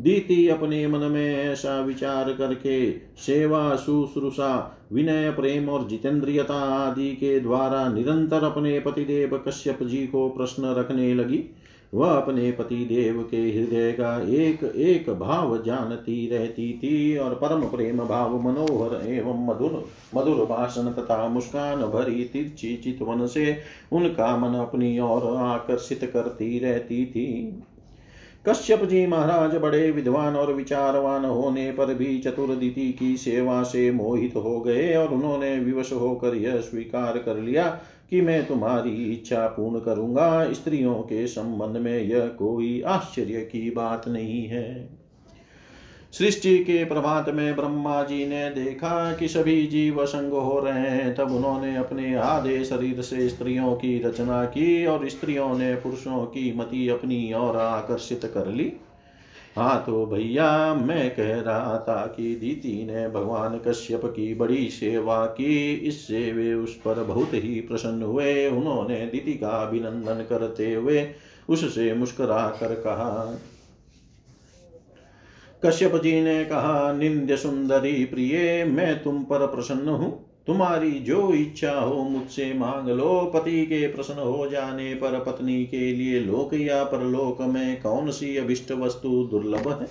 दीति 0.00 0.48
अपने 0.48 0.86
मन 0.86 0.98
में 0.98 1.36
ऐसा 1.36 1.80
विचार 1.80 2.32
करके 2.32 2.90
सेवा, 3.16 3.76
शुश्रूषा, 3.76 4.78
विनय, 4.92 5.30
प्रेम 5.30 5.68
और 5.68 5.86
जितेंद्रियता 5.88 6.54
आदि 6.54 7.10
के 7.10 7.38
द्वारा 7.40 7.88
निरंतर 7.88 8.44
अपने 8.44 8.78
पतिदेव 8.80 9.36
कश्यप 9.48 9.82
जी 9.82 10.06
को 10.06 10.28
प्रश्न 10.28 10.74
रखने 10.74 11.14
लगी। 11.14 11.44
वह 11.94 12.10
अपने 12.10 12.50
पति 12.52 12.76
देव 12.76 13.22
के 13.30 13.36
हृदय 13.36 13.92
का 13.92 14.16
एक 14.28 14.64
एक 14.64 15.10
भाव 15.10 15.62
जानती 15.62 16.28
रहती 16.28 16.72
थी 16.72 17.16
और 17.16 17.34
परम 17.34 17.60
प्रेम 17.66 17.98
भाव 17.98 18.40
मनोहर 18.42 19.06
एवं 19.06 19.46
मधुर 19.46 19.84
मधुर 20.14 20.44
भाषण 20.46 20.90
तथा 20.92 21.28
मुस्कान 21.28 21.82
भरी 21.82 22.24
तिरछी 22.24 22.76
चितवन 22.76 23.26
से 23.26 23.56
उनका 23.92 24.36
मन 24.36 24.58
अपनी 24.58 24.98
ओर 24.98 25.36
आकर्षित 25.36 26.10
करती 26.14 26.58
रहती 26.58 27.06
थी। 27.06 27.62
कश्यप 28.48 28.82
जी 28.84 29.06
महाराज 29.06 29.54
बड़े 29.54 29.90
विद्वान 29.90 30.36
और 30.36 30.52
विचारवान 30.52 31.24
होने 31.24 31.70
पर 31.72 31.94
भी 31.94 32.18
चतुर्दिति 32.18 32.92
की 32.92 33.16
सेवा 33.16 33.62
से 33.62 33.90
मोहित 33.90 34.36
हो 34.36 34.60
गए 34.60 34.94
और 34.96 35.08
उन्होंने 35.08 35.58
विवश 35.58 35.92
होकर 35.92 36.34
यह 36.34 36.60
स्वीकार 36.60 37.18
कर 37.18 37.36
लिया 37.36 37.80
कि 38.14 38.20
मैं 38.20 38.46
तुम्हारी 38.46 39.12
इच्छा 39.12 39.46
पूर्ण 39.46 39.80
करूँगा, 39.80 40.52
स्त्रियों 40.52 40.94
के 40.94 41.26
संबंध 41.26 41.76
में 41.76 42.02
यह 42.02 42.26
कोई 42.26 42.82
आश्चर्य 42.82 43.40
की 43.40 43.70
बात 43.70 44.08
नहीं 44.08 44.46
है। 44.46 44.88
सृष्टि 46.12 46.58
के 46.58 46.84
प्रभात 46.84 47.28
में 47.28 47.56
ब्रह्मा 47.56 48.02
जी 48.02 48.26
ने 48.26 48.50
देखा 48.50 49.12
कि 49.12 49.28
सभी 49.28 49.66
जीव 49.66 50.06
संग 50.06 50.32
हो 50.32 50.60
रहे 50.60 50.80
हैं, 50.80 51.14
तब 51.14 51.32
उन्होंने 51.32 51.76
अपने 51.76 52.14
आधे 52.14 52.64
शरीर 52.64 53.02
से 53.02 53.28
स्त्रियों 53.28 53.74
की 53.74 54.02
रचना 54.02 54.44
की 54.44 54.86
और 54.86 55.08
स्त्रियों 55.08 55.58
ने 55.58 55.74
पुरुषों 55.74 56.24
की 56.26 56.52
मति 56.56 56.88
अपनी 56.88 57.32
ओर 57.32 57.56
आकर्षित 57.56 58.20
कर 58.24 58.46
ली। 58.46 58.72
हाँ 59.56 59.82
तो 59.86 60.04
भैया 60.06 60.74
मैं 60.74 61.10
कह 61.16 61.40
रहा 61.40 61.78
था 61.78 62.06
कि 62.06 62.34
दीति 62.34 62.72
ने 62.84 63.08
भगवान 63.08 63.58
कश्यप 63.58 64.04
की 64.06 64.34
बड़ी 64.34 64.68
सेवा 64.70 65.24
की। 65.26 65.72
इससे 65.72 66.32
वे 66.32 66.54
उस 66.54 66.74
पर 66.74 67.02
बहुत 67.02 67.34
ही 67.34 67.60
प्रसन्न 67.60 68.02
हुए। 68.02 68.46
उन्होंने 68.48 68.98
दीति 69.06 69.34
का 69.34 69.48
अभिनंदन 69.48 70.24
करते 70.28 70.72
हुए 70.74 71.06
उससे 71.48 71.92
मुस्कुरा 71.94 72.48
कर 72.60 72.74
कहा, 72.74 73.38
कश्यप 75.62 75.94
जी 75.96 76.20
ने 76.20 76.44
कहा, 76.44 76.92
निंद्य 76.92 77.36
सुंदरी 77.36 78.04
प्रिय, 78.04 78.64
मैं 78.64 79.02
तुम 79.02 79.22
पर 79.22 79.46
प्रसन्न 79.46 79.88
हूँ। 79.88 80.12
तुम्हारी 80.46 80.90
जो 80.90 81.32
इच्छा 81.34 81.72
हो 81.72 82.02
मुझसे 82.02 82.54
मांग 82.54 82.88
लो। 82.88 83.32
पति 83.34 83.66
के 83.66 83.86
प्रसन्न 83.86 84.18
हो 84.18 84.48
जाने 84.50 84.94
पर 84.94 85.20
पत्नी 85.20 85.64
के 85.64 85.92
लिए 85.92 86.20
लोक 86.20 86.54
या 86.54 86.84
परलोक 86.84 87.40
में 87.40 87.82
कौन 87.82 88.10
सी 88.10 88.36
अभिष्ट 88.36 88.72
वस्तु 88.72 89.28
दुर्लभ 89.30 89.80
है? 89.80 89.86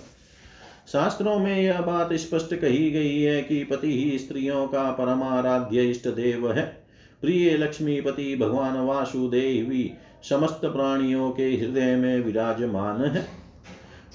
शास्त्रों 0.92 1.40
में 1.40 1.62
यह 1.62 1.82
बात 1.82 2.14
स्पष्ट 2.14 2.56
कही 2.56 2.92
गई 2.92 3.22
है 3.22 3.42
कि 3.42 3.64
पति 3.64 4.04
ही 4.04 4.20
स्त्रियों 4.20 4.68
का 4.68 4.92
परमाराध्य 4.92 5.82
इष्ट 5.82 6.08
देव 6.08 6.52
है। 6.52 6.66
प्रिय 7.22 7.58
लक्ष्मीपति 7.58 8.36
भगवान 8.36 8.78
वासुदेवी 8.78 9.94
समस्त 10.30 10.62
प्राणियों 10.66 11.32
के 11.32 11.44
हृदय 11.44 11.96
में 11.96 12.20
विराजमान 12.20 13.06
है। 13.06 13.43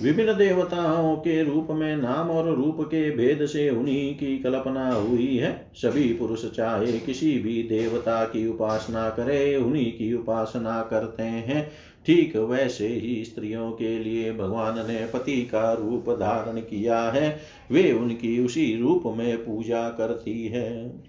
विभिन्न 0.02 0.32
देवताओं 0.32 1.16
के 1.16 1.42
रूप 1.42 1.68
में 1.70 1.96
नाम 1.96 2.30
और 2.30 2.54
रूप 2.54 2.76
के 2.80 3.10
भेद 3.10 3.46
से 3.46 3.70
उन्हीं 3.70 4.14
की 4.14 4.38
कल्पना 4.38 4.92
हुई 4.92 5.36
है। 5.36 5.70
सभी 5.74 6.12
पुरुष 6.12 6.50
चाहे 6.50 6.92
किसी 6.98 7.38
भी 7.38 7.62
देवता 7.62 8.24
की 8.24 8.46
उपासना 8.46 9.10
करे, 9.10 9.56
उन्हीं 9.56 9.92
की 9.92 10.14
उपासना 10.14 10.82
करते 10.82 11.22
हैं। 11.22 11.70
ठीक 12.06 12.36
वैसे 12.36 12.86
ही 12.86 13.24
स्त्रियों 13.24 13.72
के 13.72 13.98
लिए 13.98 14.32
भगवान 14.32 14.78
ने 14.78 15.06
पति 15.14 15.42
का 15.42 15.72
रूप 15.72 16.10
धारण 16.10 16.60
किया 16.60 17.00
है। 17.00 17.38
वे 17.70 17.92
उनकी 17.92 18.40
उसी 18.40 18.76
रूप 18.80 19.02
में 19.06 19.36
पूजा 19.36 19.88
करती 19.88 20.48
है। 20.48 21.02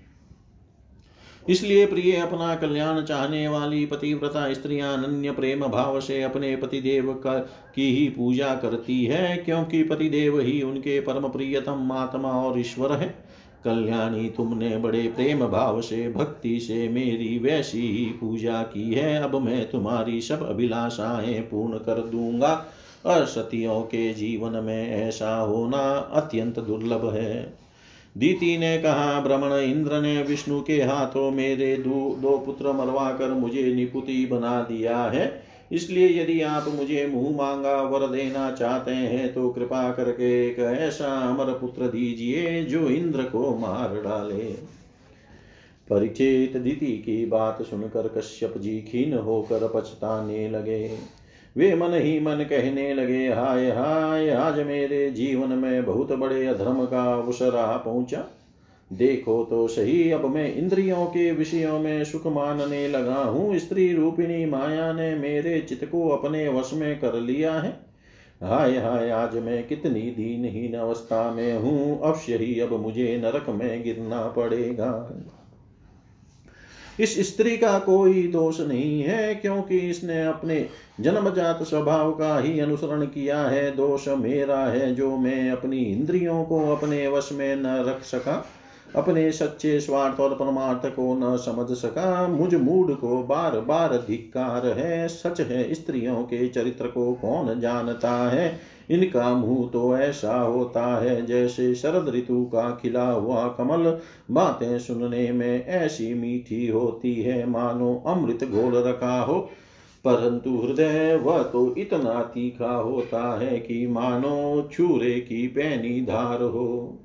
इसलिए 1.49 1.85
प्रिय, 1.85 2.15
अपना 2.15 2.55
कल्याण 2.55 3.01
चाहने 3.01 3.47
वाली 3.47 3.85
पतिव्रता 3.85 4.53
स्त्रियाँ 4.53 4.93
अनन्य 4.97 5.31
प्रेम 5.31 5.65
भाव 5.67 5.99
से 5.99 6.21
अपने 6.23 6.55
पतिदेव 6.55 7.11
की 7.25 7.89
ही 7.95 8.07
पूजा 8.09 8.53
करती 8.55 9.03
है, 9.05 9.37
क्योंकि 9.37 9.83
पतिदेव 9.83 10.39
ही 10.39 10.61
उनके 10.61 10.99
परम 10.99 11.27
प्रियतम 11.27 11.91
आत्मा 11.91 12.31
और 12.31 12.59
ईश्वर 12.59 12.91
है। 12.93 13.07
कल्याणी, 13.65 14.29
तुमने 14.29 14.77
बड़े 14.77 15.01
प्रेम 15.07 15.45
भाव 15.47 15.81
से, 15.81 16.09
भक्ति 16.09 16.59
से 16.59 16.87
मेरी 16.89 17.37
वैसी 17.39 17.81
ही 17.87 18.05
पूजा 18.05 18.61
की 18.63 18.93
है। 18.93 19.15
अब 19.23 19.35
मैं 19.35 19.69
तुम्हारी 19.69 20.21
सब 20.21 20.47
अभिलाषाएँ 20.49 21.39
पूर्ण 21.41 21.77
कर 21.77 22.01
दूँगा 22.01 22.53
असतियों 23.05 23.81
के 23.81 24.13
जीवन 24.13 24.63
में 24.63 24.91
ऐसा 24.91 25.35
होना 25.37 25.81
अत्यंत 26.13 26.59
दुर्लभ 26.59 27.09
है। 27.13 27.53
दीति 28.15 28.57
ने 28.57 28.77
कहा 28.77 29.19
भ्रमण 29.21 29.53
इंद्र 29.53 30.01
ने 30.01 30.21
विष्णु 30.23 30.61
के 30.61 30.81
हाथों 30.81 31.29
मेरे 31.31 31.75
दो, 31.77 32.15
दो 32.21 32.37
पुत्र 32.37 32.71
मरवा 32.71 33.11
कर 33.11 33.33
मुझे 33.33 33.73
निपुति 33.73 34.25
बना 34.25 34.61
दिया 34.61 34.97
है। 35.03 35.49
इसलिए 35.71 36.07
यदि 36.21 36.41
आप 36.41 36.65
मुझे 36.67 37.05
मुँह 37.07 37.35
मांगा 37.37 37.75
वर 37.81 38.07
देना 38.07 38.49
चाहते 38.51 38.91
हैं 38.91 39.33
तो 39.33 39.49
कृपा 39.49 39.91
करके 39.91 40.31
एक 40.47 40.59
ऐसा 40.59 41.11
अमर 41.29 41.53
पुत्र 41.53 41.87
दीजिए 41.87 42.63
जो 42.63 42.89
इंद्र 42.89 43.23
को 43.23 43.55
मार 43.57 43.95
डाले। 44.01 44.43
परिचित 45.87 46.57
दीति 46.57 46.91
की 46.97 47.25
बात 47.25 47.61
सुनकर 47.61 48.07
कश्यप 48.07 48.57
जी 48.57 48.79
खीन 48.81 49.13
होकर 49.17 49.67
पछताने 49.75 50.49
लगे। 50.49 50.87
वे 51.57 51.75
मन 51.75 51.93
ही 51.93 52.19
मन 52.19 52.45
कहने 52.49 52.93
लगे, 52.93 53.27
हाय 53.27 53.69
हाय, 53.69 54.29
आज 54.29 54.59
मेरे 54.59 55.09
जीवन 55.11 55.49
में 55.49 55.85
बहुत 55.85 56.11
बड़े 56.11 56.45
अधर्म 56.47 56.85
का 56.85 57.13
अवसर 57.13 57.55
आ 57.55 57.77
पहुँचा। 57.77 58.23
देखो 58.93 59.43
तो 59.43 59.67
सही, 59.67 60.11
अब 60.11 60.25
मैं 60.25 60.55
इंद्रियों 60.55 61.05
के 61.05 61.31
विषयों 61.31 61.79
में 61.79 62.03
सुख 62.03 62.27
मानने 62.27 62.87
लगा 62.87 63.15
हूँ। 63.15 63.57
स्त्री 63.57 63.93
रूपिणी 63.93 64.45
माया 64.45 64.93
ने 64.93 65.15
मेरे 65.15 65.59
चित्त 65.61 65.85
को 65.85 66.09
अपने 66.09 66.47
वश 66.49 66.71
में 66.73 66.99
कर 66.99 67.13
लिया 67.13 67.53
है। 67.53 67.69
हाय 68.43 68.77
हाय, 68.77 69.09
आज 69.09 69.35
मैं 69.35 69.67
कितनी 69.67 70.01
दीनहीन 70.01 70.73
अवस्था 70.73 71.31
में 71.31 71.57
हूँ। 71.57 72.01
अवश्य 72.01 72.35
ही 72.35 72.59
अब 72.59 72.73
मुझे 72.73 73.21
नरक 73.23 73.45
में 73.49 73.83
गिरना 73.83 74.27
पड़ेगा। 74.27 75.11
इस 76.99 77.17
स्त्री 77.27 77.57
का 77.57 77.77
कोई 77.79 78.23
दोष 78.27 78.59
नहीं 78.59 79.01
है, 79.01 79.35
क्योंकि 79.35 79.77
इसने 79.79 80.25
अपने 80.25 80.65
जन्मजात 80.99 81.63
स्वभाव 81.63 82.11
का 82.11 82.37
ही 82.39 82.59
अनुसरण 82.59 83.05
किया 83.05 83.41
है। 83.41 83.75
दोष 83.75 84.07
मेरा 84.07 84.59
है 84.59 84.95
जो 84.95 85.17
मैं 85.17 85.51
अपनी 85.51 85.83
इंद्रियों 85.83 86.43
को 86.43 86.59
अपने 86.75 87.07
वश 87.07 87.29
में 87.31 87.55
न 87.55 87.75
रख 87.87 88.03
सका। 88.03 88.45
अपने 88.95 89.31
सच्चे 89.31 89.79
स्वार्थ 89.79 90.19
और 90.19 90.35
परमार्थ 90.35 90.95
को 90.95 91.33
न 91.33 91.37
समझ 91.37 91.77
सका, 91.77 92.27
मुझ 92.27 92.55
मूड 92.55 92.95
को 92.95 93.23
बार 93.23 93.59
बार 93.59 93.97
धिक्कार 93.97 94.67
है, 94.67 95.07
सच 95.07 95.41
है, 95.41 95.73
स्त्रियों 95.73 96.23
के 96.23 96.47
चरित्र 96.47 96.87
को 96.87 97.13
कौन 97.13 97.59
जानता 97.59 98.11
है? 98.11 98.59
इनका 98.89 99.33
मुँह 99.35 99.69
तो 99.69 99.97
ऐसा 99.97 100.39
होता 100.39 101.01
है, 101.01 101.25
जैसे 101.25 101.75
शरद 101.75 102.09
ऋतु 102.09 102.45
का 102.45 102.79
खिला 102.81 103.11
हुआ 103.11 103.47
कमल। 103.47 103.97
बातें 104.31 104.79
सुनने 104.79 105.31
में 105.31 105.65
ऐसी 105.65 106.13
मीठी 106.13 106.67
होती 106.67 107.15
है, 107.15 107.49
मानो 107.49 108.03
अमृत 108.07 108.43
घोल 108.43 108.75
रखा 108.75 109.19
हो। 109.19 109.49
परंतु 110.05 110.57
हृदय 110.57 111.15
वह 111.15 111.43
तो 111.43 111.75
इतना 111.77 112.21
तीखा 112.21 112.71
होता 112.71 113.39
है 113.39 113.59
कि 113.59 113.87
मानो 113.87 114.69
छूरे 114.71 115.19
की 115.19 115.47
पैनी 115.47 116.01
धार 116.01 116.41
हो। 116.41 116.99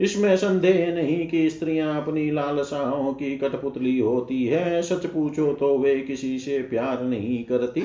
इसमें 0.00 0.36
संदेह 0.36 0.94
नहीं 0.94 1.26
कि 1.28 1.48
स्त्रियाँ 1.50 2.02
अपनी 2.02 2.30
लालसाओं 2.30 3.12
की 3.12 3.36
कठपुतली 3.38 3.98
होती 3.98 4.44
है। 4.44 4.82
सच 4.82 5.06
पूछो 5.06 5.52
तो 5.52 5.78
वे 5.78 6.00
किसी 6.00 6.38
से 6.38 6.58
प्यार 6.62 7.02
नहीं 7.02 7.44
करती। 7.44 7.82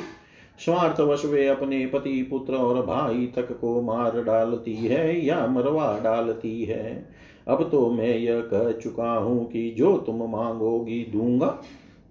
स्वार्थवश 0.59 1.25
वे 1.25 1.47
अपने 1.47 1.85
पति, 1.85 2.21
पुत्र 2.23 2.55
और 2.55 2.85
भाई 2.85 3.25
तक 3.35 3.51
को 3.51 3.81
मार 3.81 4.21
डालती 4.23 4.75
है 4.75 5.25
या 5.25 5.45
मरवा 5.47 5.99
डालती 6.03 6.63
है। 6.63 7.09
अब 7.47 7.69
तो 7.71 7.89
मैं 7.91 8.17
यह 8.17 8.39
कह 8.41 8.71
चुका 8.71 9.11
हूँ 9.11 9.45
कि 9.45 9.69
जो 9.77 9.97
तुम 9.97 10.23
मांगोगी 10.31 11.05
दूँगा। 11.13 11.61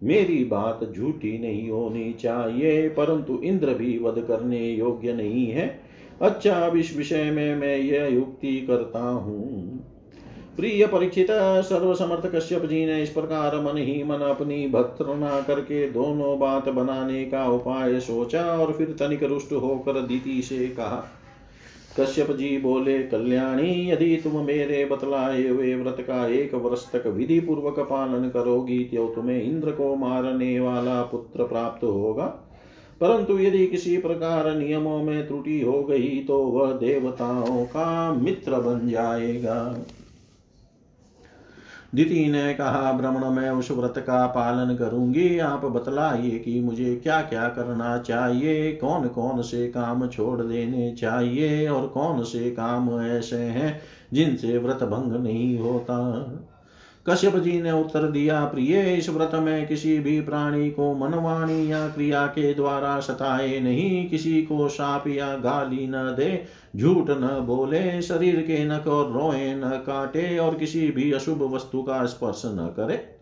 मेरी 0.03 0.45
बात 0.45 0.81
झूठी 0.93 1.39
नहीं 1.39 1.69
होनी 1.71 2.13
चाहिए, 2.13 2.89
परंतु 2.89 3.41
इंद्र 3.45 3.75
भी 3.75 3.99
वध 3.99 4.21
करने 4.21 4.61
योग्य 4.71 5.13
नहीं 5.13 5.47
है। 5.47 5.67
अच्छा 6.23 6.55
अब 6.55 6.77
इस 6.77 6.97
विषय 6.97 7.31
में 7.31 7.55
मैं 7.57 7.77
यह 7.77 8.07
युक्ति 8.07 8.61
करता 8.61 9.01
हूँ। 9.01 9.76
प्रिय 10.57 10.87
परीक्षित 10.87 11.27
सर्वसमर्थ 11.63 12.27
कश्यप 12.35 12.65
जी 12.65 12.85
ने 12.87 13.03
इस 13.03 13.09
प्रकार 13.09 13.57
मन 13.61 13.79
ही 13.79 14.03
मन 14.05 14.21
अपनी 14.25 14.67
भक्तना 14.69 15.41
करके 15.41 15.89
दोनों 15.91 16.39
बात 16.39 16.69
बनाने 16.69 17.25
का 17.25 17.45
उपाय 17.47 17.99
सोचा 18.01 18.45
और 18.59 18.73
फिर 18.73 18.95
तनिक 18.99 19.23
रुष्ट 19.23 19.53
होकर 19.53 20.01
दीति 20.03 20.41
से 20.43 20.69
कहा, 20.69 21.03
कश्यप 21.99 22.31
जी 22.31 22.57
बोले, 22.59 22.99
कल्याणी, 23.03 23.91
यदि 23.91 24.17
तुम 24.17 24.37
मेरे 24.45 24.85
बतलाए 24.85 25.49
हुए 25.49 25.75
व्रत 25.75 26.01
का 26.01 26.27
एक 26.29 26.55
वर्ष 26.55 26.87
तक 26.93 27.07
विधि 27.07 27.39
पूर्वक 27.41 27.81
पालन 27.81 28.29
करोगी 28.29 28.79
तो 28.85 29.07
तुम्हें 29.15 29.43
इंद्र 29.43 29.71
को 29.71 29.95
मारने 29.97 30.59
वाला 30.61 31.01
पुत्र 31.03 31.45
प्राप्त 31.45 31.85
होगा। 31.85 32.27
परंतु 33.01 33.39
यदि 33.39 33.67
किसी 33.67 33.97
प्रकार 33.99 34.55
नियमों 34.55 35.03
में 35.03 35.27
त्रुटि 35.29 35.61
हो 35.61 35.83
गई 35.83 36.09
तो 36.29 36.39
वह 36.41 36.73
देवताओं 36.79 37.65
का 37.67 38.13
मित्र 38.13 38.61
बन 38.61 38.89
जाएगा। 38.89 39.59
दिति 41.97 42.29
ने 42.29 42.55
कहा 42.55 42.93
भ्रमण 42.93 43.25
मैं 43.31 43.51
उस 43.51 43.71
व्रत 43.71 43.99
का 43.99 44.27
पालन 44.27 44.77
करूँगी। 44.77 45.39
आप 45.39 45.65
बतलाइए 45.65 46.39
कि 46.39 46.61
मुझे 46.61 46.95
क्या 46.97 47.21
क्या 47.23 47.49
करना 47.49 47.97
चाहिए 47.99 48.73
कौन 48.73 49.09
कौन 49.09 49.43
से 49.43 49.67
काम 49.69 50.09
छोड़ 50.09 50.41
देने 50.43 50.93
चाहिए 50.95 51.69
और 51.69 51.87
कौन 51.89 52.23
से 52.25 52.51
काम 52.51 53.01
ऐसे 53.03 53.37
हैं 53.37 53.81
जिनसे 54.13 54.59
व्रत 54.59 54.83
भंग 54.85 55.13
नहीं 55.23 55.59
होता? 55.59 56.56
कश्यप 57.09 57.37
जी 57.37 57.63
ने 57.63 57.73
उत्तर 57.73 58.03
दिया, 58.03 58.45
प्रिय, 58.45 58.95
इस 58.95 59.09
व्रत 59.09 59.31
में 59.35 59.67
किसी 59.67 59.99
भी 59.99 60.21
प्राणी 60.21 60.71
को 60.71 60.95
मनवाणी 60.95 61.73
या 61.73 61.89
क्रिया 61.89 62.27
के 62.27 62.55
द्वारा 62.55 63.01
सताए 63.01 63.61
नहीं। 63.61 64.09
किसी 64.09 64.43
को 64.43 64.69
साप 64.69 65.09
या 65.09 65.37
गाली 65.37 65.87
न 65.87 65.93
दे, 65.93 66.45
झूठ 66.77 67.11
न 67.11 67.45
बोले, 67.47 68.03
शरीर 68.03 68.41
के 68.41 68.65
नख 68.65 68.87
और 68.87 69.13
रोए 69.13 69.55
न 69.55 69.83
काटे 69.87 70.39
और 70.39 70.55
किसी 70.55 70.91
भी 70.91 71.13
अशुभ 71.13 71.55
वस्तु 71.55 71.83
का 71.83 72.05
स्पर्श 72.07 72.43
न 72.47 72.75
करे। 72.77 73.17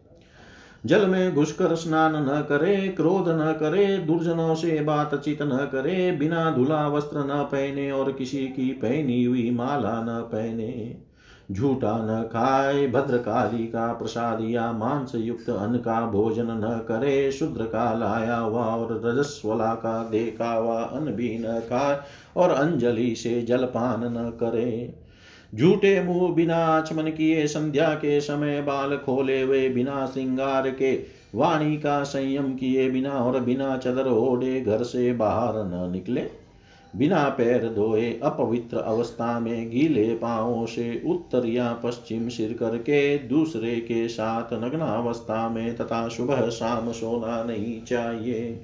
जल 0.86 1.06
में 1.06 1.34
घुसकर 1.34 1.74
स्नान 1.74 2.16
न 2.16 2.46
करे, 2.48 2.76
क्रोध 2.88 3.28
न 3.28 3.56
करे, 3.60 3.98
दुर्जनों 3.98 4.54
से 4.54 4.80
बातचीत 4.80 5.42
न 5.42 5.68
करे, 5.72 6.12
बिना 6.12 6.50
धुला 6.50 6.88
वस्त्र 6.88 7.18
न 7.18 7.48
पहने 7.52 7.90
और 7.90 8.12
किसी 8.12 8.46
की 8.46 8.72
पहनी 8.72 9.24
हुई 9.24 9.50
माला 9.50 10.02
न 10.02 10.20
पहने। 10.20 10.96
झूठा 11.52 11.96
न 12.00 12.22
खाए, 12.22 12.86
भद्रकाली 12.86 13.66
का 13.66 13.92
प्रसाद 13.92 14.38
या 14.42 14.72
मांस 14.72 15.12
युक्त 15.14 15.50
अन्न 15.50 15.78
का 15.78 16.00
भोजन 16.10 16.46
न 16.46 16.84
करे, 16.88 17.32
शुद्र 17.32 17.64
का 17.64 17.94
लाया 17.94 18.36
हुआ 18.36 18.64
और 18.64 19.00
रजस्वला 19.04 19.74
का 19.74 20.02
देखा 20.04 20.52
हुआ 20.52 20.82
अन्न 20.82 21.12
भी 21.12 21.38
न 21.38 21.60
खाए 21.60 21.98
और 22.36 22.50
अंजलि 22.50 23.14
से 23.14 23.42
जलपान 23.42 24.04
न 24.04 24.30
करे। 24.30 24.94
झूठे 25.54 26.02
मुँह 26.02 26.34
बिना 26.34 26.56
आचमन 26.56 27.10
किए 27.10 27.46
संध्या 27.46 27.94
के 27.94 28.20
समय 28.20 28.62
बाल 28.62 28.96
खोले 28.96 29.42
हुए, 29.42 29.68
बिना 29.68 30.06
श्रृंगार 30.06 30.70
के 30.70 30.94
वाणी 31.34 31.76
का 31.76 32.02
संयम 32.02 32.54
किए 32.54 32.90
बिना 32.90 33.10
और 33.10 33.40
बिना 33.40 33.76
चदर 33.76 34.08
ओढ़े 34.08 34.60
घर 34.60 34.82
से 34.82 35.12
बाहर 35.12 35.52
न 35.56 35.88
निकले। 35.92 36.43
बिना 36.96 37.28
पैर 37.28 37.68
धोए 37.68 38.10
अपवित्र 38.22 38.78
अवस्था 38.78 39.38
में 39.40 39.70
गीले 39.70 40.14
पांवों 40.14 40.66
से 40.66 41.02
उत्तर 41.06 41.46
या 41.46 41.72
पश्चिम 41.84 42.28
सिर 42.28 42.52
करके 42.52 43.18
दूसरे 43.18 43.74
के 43.76 44.06
साथ 44.08 44.52
नग्न 44.54 44.80
अवस्था 44.80 45.48
में 45.48 45.76
तथा 45.76 46.08
सुबह 46.08 46.48
शाम 46.50 46.92
सोना 46.92 47.42
नहीं 47.44 47.80
चाहिए। 47.82 48.60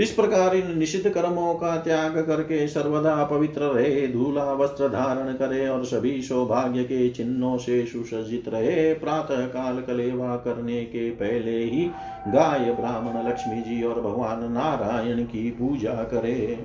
इस 0.00 0.10
प्रकार 0.10 0.56
इन 0.56 0.78
निषिद्ध 0.78 1.10
कर्मों 1.10 1.54
का 1.54 1.76
त्याग 1.76 2.18
करके 2.18 2.66
सर्वदा 2.68 3.24
पवित्र 3.24 3.62
रहे 3.62 4.06
धूला 4.08 4.52
वस्त्र 4.52 4.88
धारण 4.88 5.32
करे 5.32 5.68
और 5.68 5.84
सभी 5.84 6.22
सौभाग्य 6.22 6.84
के 6.84 7.08
चिन्हों 7.08 7.56
से 7.58 7.84
सुसज्जित 7.86 8.48
रहे 8.48 8.92
प्रातः 8.94 9.46
काल 9.46 9.80
कलेवा 9.80 10.36
करने 10.36 10.84
के 10.84 11.10
पहले 11.10 11.58
ही 11.64 11.84
गाय 12.28 12.72
ब्राह्मण 12.72 13.28
लक्ष्मी 13.28 13.60
जी 13.60 13.82
और 13.82 14.00
भगवान 14.00 14.52
नारायण 14.52 15.24
की 15.24 15.50
पूजा 15.50 15.94
करे। 16.04 16.58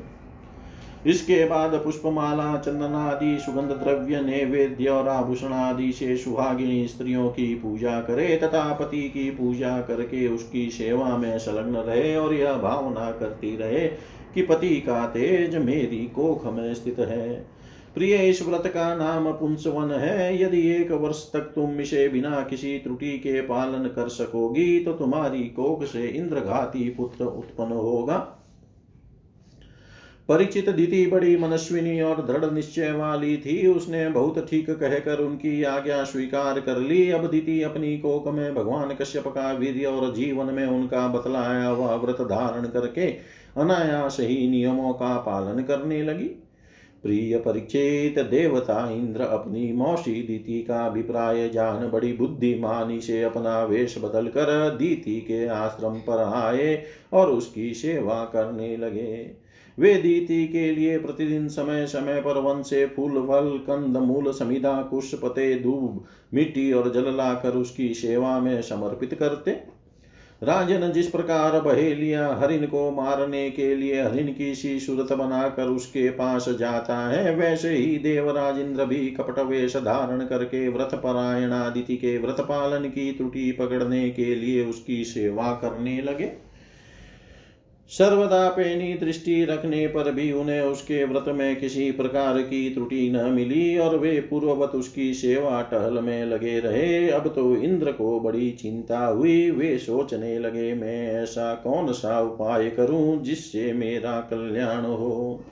इसके 1.06 1.46
बाद 1.46 1.74
पुष्पमाला 1.74 2.58
चंदन 2.58 2.96
आदि 2.96 3.38
सुगंध 3.40 3.72
द्रव्य 3.74 4.22
नैवेद्य 4.22 4.90
और 4.90 5.08
आभूषण 5.08 5.54
आदि 5.54 5.92
से 5.92 6.18
सुहागिनी 6.18 6.88
स्त्रियों 6.88 7.30
की 7.30 7.54
पूजा 7.56 8.00
करे 8.02 8.36
तथा 8.38 8.74
पति 8.74 9.02
की 9.10 9.30
पूजा 9.32 9.80
करके 9.82 10.28
उसकी 10.28 10.70
सेवा 10.70 11.18
में 11.18 11.38
संलग्न 11.40 11.76
रहे 11.76 12.16
और 12.16 12.34
यह 12.34 12.54
भावना 12.54 13.12
करती 13.12 13.56
रहे 13.56 13.88
कि 14.34 14.42
पति 14.42 14.76
का 14.80 15.06
तेज 15.06 15.56
मेरी 15.56 16.06
कोख 16.06 16.46
में 16.46 16.74
स्थित 16.74 17.00
है। 17.00 17.30
प्रिय, 17.96 18.16
इस 18.30 18.42
व्रत 18.48 18.68
का 18.68 18.96
नाम 18.96 19.32
पुंसवन 19.32 19.92
है। 19.92 20.42
यदि 20.44 20.62
एक 20.72 20.92
वर्ष 20.92 21.24
तक 21.34 21.52
तुम 21.56 21.80
इसे 21.82 22.08
बिना 22.10 22.42
किसी 22.42 22.78
त्रुटि 22.78 23.12
के 23.18 23.42
पालन 23.42 23.88
कर 23.88 24.10
सकोगी 24.10 24.80
तो 24.80 24.94
तुम्हारी 24.94 25.44
कोख 25.44 25.84
से 25.84 26.08
इंद्रघाती 26.08 26.90
पुत्र 26.90 27.26
उत्पन्न 27.26 27.72
होगा। 27.72 28.18
परिचित 30.30 30.70
दीति 30.70 31.06
बड़ी 31.08 31.36
मनस्विनी 31.38 32.02
और 32.02 32.22
दृढ़ 32.26 32.52
निश्चय 32.52 32.92
वाली 32.92 33.38
थी। 33.38 33.68
उसने 33.68 34.08
बहुत 34.10 34.40
ठीक 34.50 34.70
कहकर 34.70 35.20
उनकी 35.20 35.64
आज्ञा 35.64 36.04
स्वीकार 36.04 36.60
कर 36.60 36.80
ली। 36.80 37.10
अब 37.12 37.26
दीति 37.30 37.62
अपनी 37.62 37.98
कोक 37.98 38.28
में 38.28 38.54
भगवान 38.56 38.94
कश्यप 38.94 39.28
का 39.28 39.52
वीर्य 39.54 39.86
और 39.86 40.14
जीवन 40.16 40.54
में 40.54 40.66
उनका 40.68 41.08
बतलाया 41.08 41.70
हुआ 41.70 41.96
व्रत 41.96 42.22
धारण 42.22 42.68
करके 42.68 43.08
अनायास 43.58 44.18
ही 44.20 44.48
नियमों 44.50 44.94
का 44.94 45.16
पालन 45.18 45.64
करने 45.64 46.04
लगी। 46.04 46.28
प्रिय 47.04 47.38
परिचित 47.38 48.20
देवता 48.20 48.90
इंद्र, 48.92 49.22
अपनी 49.22 49.72
मौसी 49.74 50.14
दीति 50.22 50.62
का 50.62 50.86
अभिप्राय 50.86 51.50
जान 51.50 51.90
बड़ी 51.90 52.14
बुद्धिमानी 52.14 53.00
से 53.02 53.22
अपना 53.24 53.64
वेश 53.64 53.98
बदल 53.98 54.28
कर 54.28 54.78
दीति 54.78 55.20
के 55.22 55.46
आश्रम 55.48 56.00
पर 56.08 56.24
आए 56.24 56.84
और 57.14 57.30
उसकी 57.30 57.74
सेवा 57.74 58.24
करने 58.24 58.76
लगे। 58.78 59.39
वे 59.80 59.94
दीति 59.94 60.46
के 60.48 60.72
लिए 60.72 60.98
प्रतिदिन 60.98 61.48
समय 61.48 61.86
समय 61.88 62.22
पर 62.22 62.38
वन 62.38 62.62
से 62.64 62.86
फूल, 62.86 63.22
फल, 63.22 63.58
कंद, 63.68 63.98
मूल, 63.98 64.32
समिधा 64.32 64.82
कुश 64.82 65.14
पते 65.16 65.54
दूब 65.56 66.06
मिट्टी 66.34 66.72
और 66.74 66.92
जल 66.94 67.16
लाकर 67.18 67.58
उसकी 67.58 67.94
सेवा 67.94 68.40
में 68.40 68.62
समर्पित 68.62 69.14
करते। 69.14 69.52
राजन 70.44 70.92
जिस 70.92 71.08
प्रकार 71.08 71.60
बहेलिया 71.62 72.28
हरिन 72.34 72.66
को 72.66 72.90
मारने 72.92 73.50
के 73.50 73.74
लिए 73.76 74.02
हरिन 74.04 74.34
की 74.34 74.54
सी 74.56 74.80
सूरत 74.80 75.14
बनाकर 75.14 75.68
उसके 75.68 76.10
पास 76.10 76.50
जाता 76.50 76.98
है, 77.10 77.36
वैसे 77.36 77.74
ही 77.76 77.98
देवराज 77.98 78.60
इंद्र 78.60 78.86
भी 78.86 79.10
कपट 79.10 79.40
वेश 79.40 79.76
धारण 79.78 80.26
करके 80.26 80.68
व्रत 80.70 80.94
परायण 80.94 81.52
आदिति 81.52 81.98
के 81.98 82.18
व्रत 82.18 82.42
पालन 82.42 82.90
की 82.90 83.12
त्रुटि 83.12 83.52
पकड़ने 83.52 84.10
के 84.10 84.36
लिए 84.36 84.64
उसकी 84.64 85.04
सेवा 85.04 85.52
करने 85.54 86.02
लगे। 86.02 86.32
सर्वदा 87.92 88.50
पेनी 88.50 88.94
दृष्टि 88.94 89.46
रखने 89.46 89.88
पर 89.88 90.12
भी 90.12 90.32
उन्हें 90.32 90.62
उसके 90.62 91.04
व्रत 91.04 91.26
में 91.28 91.56
किसी 91.56 91.92
प्रकार 91.92 92.42
की 92.42 92.70
त्रुटि 92.70 93.10
न 93.12 93.24
मिली 93.30 93.78
और 93.78 93.98
वे 93.98 94.20
पूर्ववत 94.20 94.70
उसकी 94.70 95.14
सेवा 95.14 95.62
टहल 95.62 96.00
में 96.00 96.26
लगे 96.26 96.60
रहे। 96.60 97.10
अब 97.10 97.28
तो 97.28 97.56
इंद्र 97.56 97.92
को 97.92 98.20
बड़ी 98.20 98.52
चिंता 98.52 99.06
हुई। 99.06 99.52
वे 99.52 99.78
सोचने 99.78 100.40
लगे, 100.40 100.74
मैं 100.74 101.14
ऐसा 101.14 101.54
कौन 101.54 101.92
सा 101.94 102.20
उपाय 102.22 102.70
करूँ 102.70 103.22
जिससे 103.24 103.74
मेरा 103.74 104.20
कल्याण 104.22 104.86
हो? 104.86 105.44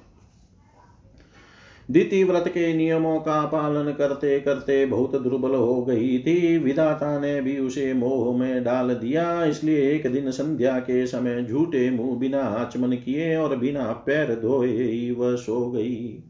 दिति 1.90 2.24
व्रत 2.24 2.48
के 2.48 2.74
नियमों 2.74 3.20
का 3.20 3.46
पालन 3.46 3.92
करते 3.92 4.40
करते 4.40 4.86
बहुत 4.86 5.16
दुर्बल 5.16 5.56
हो 5.56 5.84
गई 5.86 6.18
थी। 6.20 6.58
विधाता 6.58 7.20
ने 7.20 7.40
भी 7.42 7.58
उसे 7.60 7.94
मोह 7.94 8.38
में 8.38 8.64
डाल 8.64 8.94
दिया, 8.94 9.44
इसलिए 9.46 9.92
एक 9.92 10.12
दिन 10.14 10.32
संध्या 10.32 10.78
के 10.80 11.06
समय 11.08 11.44
झूठे 11.44 11.90
मुँह, 11.90 12.18
बिना 12.20 12.42
आचमन 12.42 12.94
किए 12.96 13.36
और 13.36 13.56
बिना 13.56 13.92
पैर 14.06 14.36
धोए 14.36 14.72
ही 14.72 15.12
वह 15.12 15.36
सो 15.36 15.70
गई। 15.72 16.24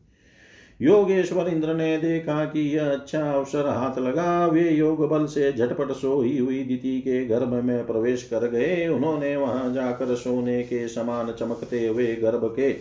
योगेश्वर 0.82 1.48
इंद्र 1.48 1.74
ने 1.74 1.98
देखा 1.98 2.44
कि 2.46 2.60
यह 2.76 2.90
अच्छा 2.90 3.22
अवसर 3.32 3.68
हाथ 3.68 3.98
लगा। 4.00 4.46
वे 4.46 4.70
योग 4.70 5.08
बल 5.10 5.26
से 5.26 5.52
झटपट 5.54 5.92
सोई 5.92 6.38
हुई 6.38 6.64
दिति 6.64 7.00
के 7.02 7.26
गर्भ 7.26 7.54
में 7.64 7.86
प्रवेश 7.88 8.24
कर 8.24 8.48
गए। 8.48 8.88
उन्होंने 8.88 9.36
वहाँ 9.38 9.74
जाकर 9.74 10.16
सोने 10.16 10.62
के 10.64 10.88
समान 10.88 11.32
चमकते 11.32 11.86
हुए 11.88 12.16
गर्भ 12.16 12.46
के 12.56 12.72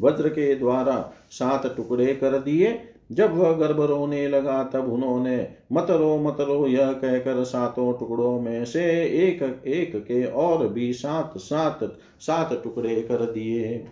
वज्र 0.00 0.28
के 0.28 0.54
द्वारा 0.54 1.12
सात 1.30 1.74
टुकड़े 1.76 2.06
कर 2.06 2.38
दिए। 2.38 2.80
जब 3.12 3.36
वह 3.36 3.52
गर्भ 3.52 3.82
रोने 3.82 4.28
लगा, 4.28 4.64
तब 4.64 4.92
उन्होंने 4.92 5.48
मत 5.72 5.86
रो 5.90 6.18
मत 6.18 6.36
रो 6.40 6.66
यह 6.66 6.92
कहकर 6.92 7.44
सातों 7.44 7.92
टुकड़ों 7.92 8.40
में 8.40 8.64
से 8.64 8.84
एक 9.02 9.62
एक 9.66 9.96
के 9.96 10.24
और 10.24 10.68
भी 10.68 10.92
सात 10.92 11.32
सात 11.36 11.98
सात 12.20 12.60
टुकड़े 12.64 13.02
कर 13.02 13.30
दिए। 13.30 13.84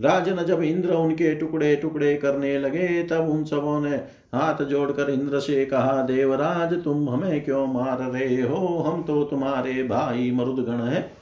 राजन 0.00 0.36
जब 0.36 0.62
इंद्र 0.62 0.94
उनके 0.94 1.34
टुकड़े 1.34 1.76
टुकड़े 1.76 2.16
करने 2.16 2.58
लगे, 2.58 3.02
तब 3.02 3.30
उन 3.30 3.44
सबों 3.44 3.80
ने 3.80 3.96
हाथ 4.34 4.64
जोड़कर 4.64 5.10
इंद्र 5.10 5.40
से 5.40 5.66
कहा, 5.66 6.02
देवराज, 6.02 6.84
तुम 6.84 7.08
हमें 7.10 7.44
क्यों 7.44 7.66
मार 7.66 7.98
रहे 7.98 8.42
हो? 8.42 8.78
हम 8.78 9.02
तो 9.02 9.24
तुम्हारे 9.24 9.82
भाई 9.82 10.30
मरुदगण 10.30 10.74
हैं। 10.74 11.19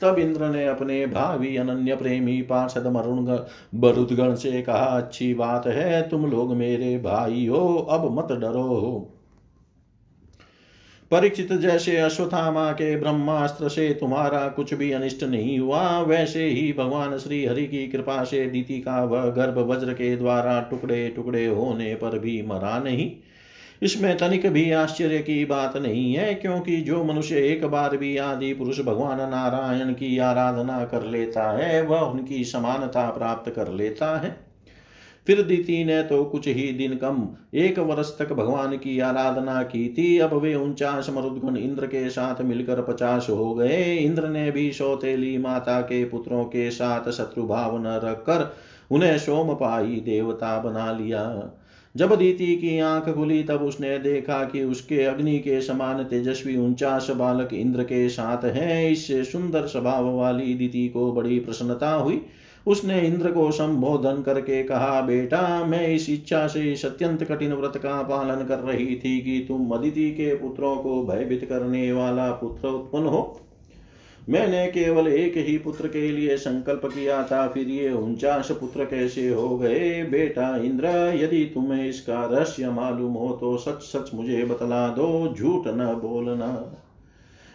तब 0.00 0.18
इंद्र 0.18 0.48
ने 0.48 0.66
अपने 0.66 1.06
भावी 1.06 1.56
अनन्य 1.56 1.96
प्रेमी 1.96 2.42
पार्षद 2.42 2.86
मरुण 2.86 3.38
बरुदगण 3.74 4.34
से 4.34 4.62
कहा, 4.62 4.84
अच्छी 4.84 5.34
बात 5.34 5.66
है, 5.66 6.08
तुम 6.08 6.30
लोग 6.30 6.54
मेरे 6.56 6.98
भाई 6.98 7.46
हो 7.46 7.76
अब 7.90 8.18
मत 8.18 8.38
डरो। 8.38 9.12
परीक्षित 11.10 11.52
जैसे 11.52 11.96
अश्वथामा 11.96 12.72
के 12.72 12.96
ब्रह्मास्त्र 12.96 13.68
से 13.68 13.88
तुम्हारा 14.00 14.48
कुछ 14.48 14.74
भी 14.74 14.92
अनिष्ट 14.92 15.22
नहीं 15.24 15.58
हुआ, 15.58 16.00
वैसे 16.00 16.44
ही 16.44 16.72
भगवान 16.72 17.18
श्री 17.18 17.44
हरि 17.46 17.66
की 17.66 17.86
कृपा 17.88 18.24
से 18.24 18.46
दीति 18.46 18.78
का 18.80 19.04
वह 19.04 19.26
गर्भ 19.26 19.58
वज्र 19.58 19.92
के 19.92 20.16
द्वारा 20.16 20.60
टुकड़े 20.60 21.08
टुकड़े 21.08 21.46
होने 21.46 21.94
पर 21.94 22.18
भी 22.18 22.42
मरा 22.42 22.78
नहीं। 22.78 23.10
इसमें 23.82 24.16
तनिक 24.16 24.46
भी 24.46 24.70
आश्चर्य 24.70 25.18
की 25.18 25.44
बात 25.44 25.76
नहीं 25.76 26.14
है, 26.14 26.34
क्योंकि 26.34 26.76
जो 26.76 27.04
मनुष्य 27.04 27.40
एक 27.42 27.64
बार 27.64 27.96
भी 27.96 28.16
आदि 28.16 28.52
पुरुष 28.54 28.80
भगवान 28.80 29.18
नारायण 29.30 29.92
की 29.92 30.18
आराधना 30.18 30.84
कर 30.84 31.04
लेता 31.04 31.50
है, 31.50 31.82
वह 31.82 32.00
उनकी 32.00 32.44
समानता 32.44 33.10
प्राप्त 33.10 33.50
कर 33.50 33.68
लेता 33.68 34.16
है। 34.18 34.46
फिर 35.26 35.42
दीति 35.42 35.84
ने 35.84 36.02
तो 36.02 36.24
कुछ 36.24 36.46
ही 36.48 36.70
दिन 36.72 36.96
कम 36.96 37.28
एक 37.54 37.78
वर्ष 37.78 38.10
तक 38.18 38.32
भगवान 38.32 38.76
की 38.76 38.98
आराधना 39.00 39.62
की 39.62 39.88
थी। 39.88 40.18
अब 40.18 40.34
वे 40.34 40.54
उनचास 40.54 41.10
मरुदगुण 41.10 41.56
इंद्र 41.56 41.86
के 41.86 42.08
साथ 42.10 42.42
मिलकर 42.42 42.82
पचास 42.82 43.26
हो 43.30 43.54
गए। 43.54 43.96
इंद्र 43.96 44.28
ने 44.28 44.50
भी 44.50 44.70
सौतेली 44.72 45.36
माता 45.38 45.80
के 45.80 46.04
पुत्रों 46.04 46.44
के 46.44 46.70
साथ 46.70 47.10
शत्रु 47.10 47.46
भाव 47.46 47.78
न 47.78 48.00
रखकर 48.04 48.54
उन्हें 48.90 49.18
सोमपाई 49.18 50.00
देवता 50.04 50.58
बना 50.58 50.92
लिया। 50.92 51.24
जब 51.96 52.14
दीति 52.16 52.46
की 52.56 52.78
आँख 52.78 53.08
खुली, 53.14 53.42
तब 53.42 53.62
उसने 53.62 53.98
देखा 53.98 54.44
कि 54.44 54.64
उसके 54.64 55.02
अग्नि 55.04 55.38
के 55.38 55.60
समान 55.60 56.04
तेजस्वी 56.04 56.56
उनचास 56.56 57.10
बालक 57.10 57.54
इंद्र 57.54 57.82
के 57.82 58.08
साथ 58.08 58.44
हैं। 58.44 58.90
इससे 58.90 59.24
सुंदर 59.24 59.66
स्वभाव 59.66 60.16
वाली 60.16 60.54
दीति 60.54 60.88
को 60.88 61.12
बड़ी 61.12 61.38
प्रसन्नता 61.38 61.92
हुई। 61.94 62.20
उसने 62.66 63.00
इंद्र 63.00 63.30
को 63.30 63.50
संबोधन 63.50 64.22
करके 64.22 64.62
कहा, 64.62 65.00
बेटा, 65.00 65.64
मैं 65.64 65.88
इस 65.88 66.10
इच्छा 66.10 66.46
से 66.46 66.72
इस 66.72 66.84
अत्यंत 66.86 67.24
कठिन 67.24 67.52
व्रत 67.52 67.76
का 67.76 68.02
पालन 68.02 68.44
कर 68.46 68.58
रही 68.58 68.86
थी 68.86 69.20
कि 69.20 69.44
तुम 69.48 69.70
अदिति 69.70 70.10
के 70.10 70.34
पुत्रों 70.34 70.76
को 70.76 71.02
भयभीत 71.02 71.44
करने 71.44 71.92
वाला 71.92 72.30
पुत्र 72.30 72.68
उत्पन्न 72.68 73.06
हो। 73.06 73.40
मैंने 74.28 74.66
केवल 74.66 75.08
एक 75.08 75.36
ही 75.36 75.58
पुत्र 75.58 75.88
के 75.88 76.10
लिए 76.12 76.36
संकल्प 76.36 76.80
किया 76.84 77.22
था, 77.22 77.48
फिर 77.48 77.68
ये 77.68 77.90
उनचास 77.90 78.50
पुत्र 78.50 78.84
कैसे 78.84 79.28
हो 79.28 79.58
गए? 79.58 80.02
बेटा 80.04 80.56
इंद्र, 80.56 80.86
यदि 81.16 81.44
तुम्हें 81.44 81.88
इसका 81.88 82.24
रहस्य 82.24 82.70
मालूम 82.70 83.12
हो 83.12 83.32
तो 83.32 83.56
सच 83.56 83.82
सच 83.82 84.10
मुझे 84.14 84.44
बतला 84.44 84.88
दो, 84.88 85.34
झूठ 85.38 85.62
न 85.66 85.94
बोलना। 86.02 86.82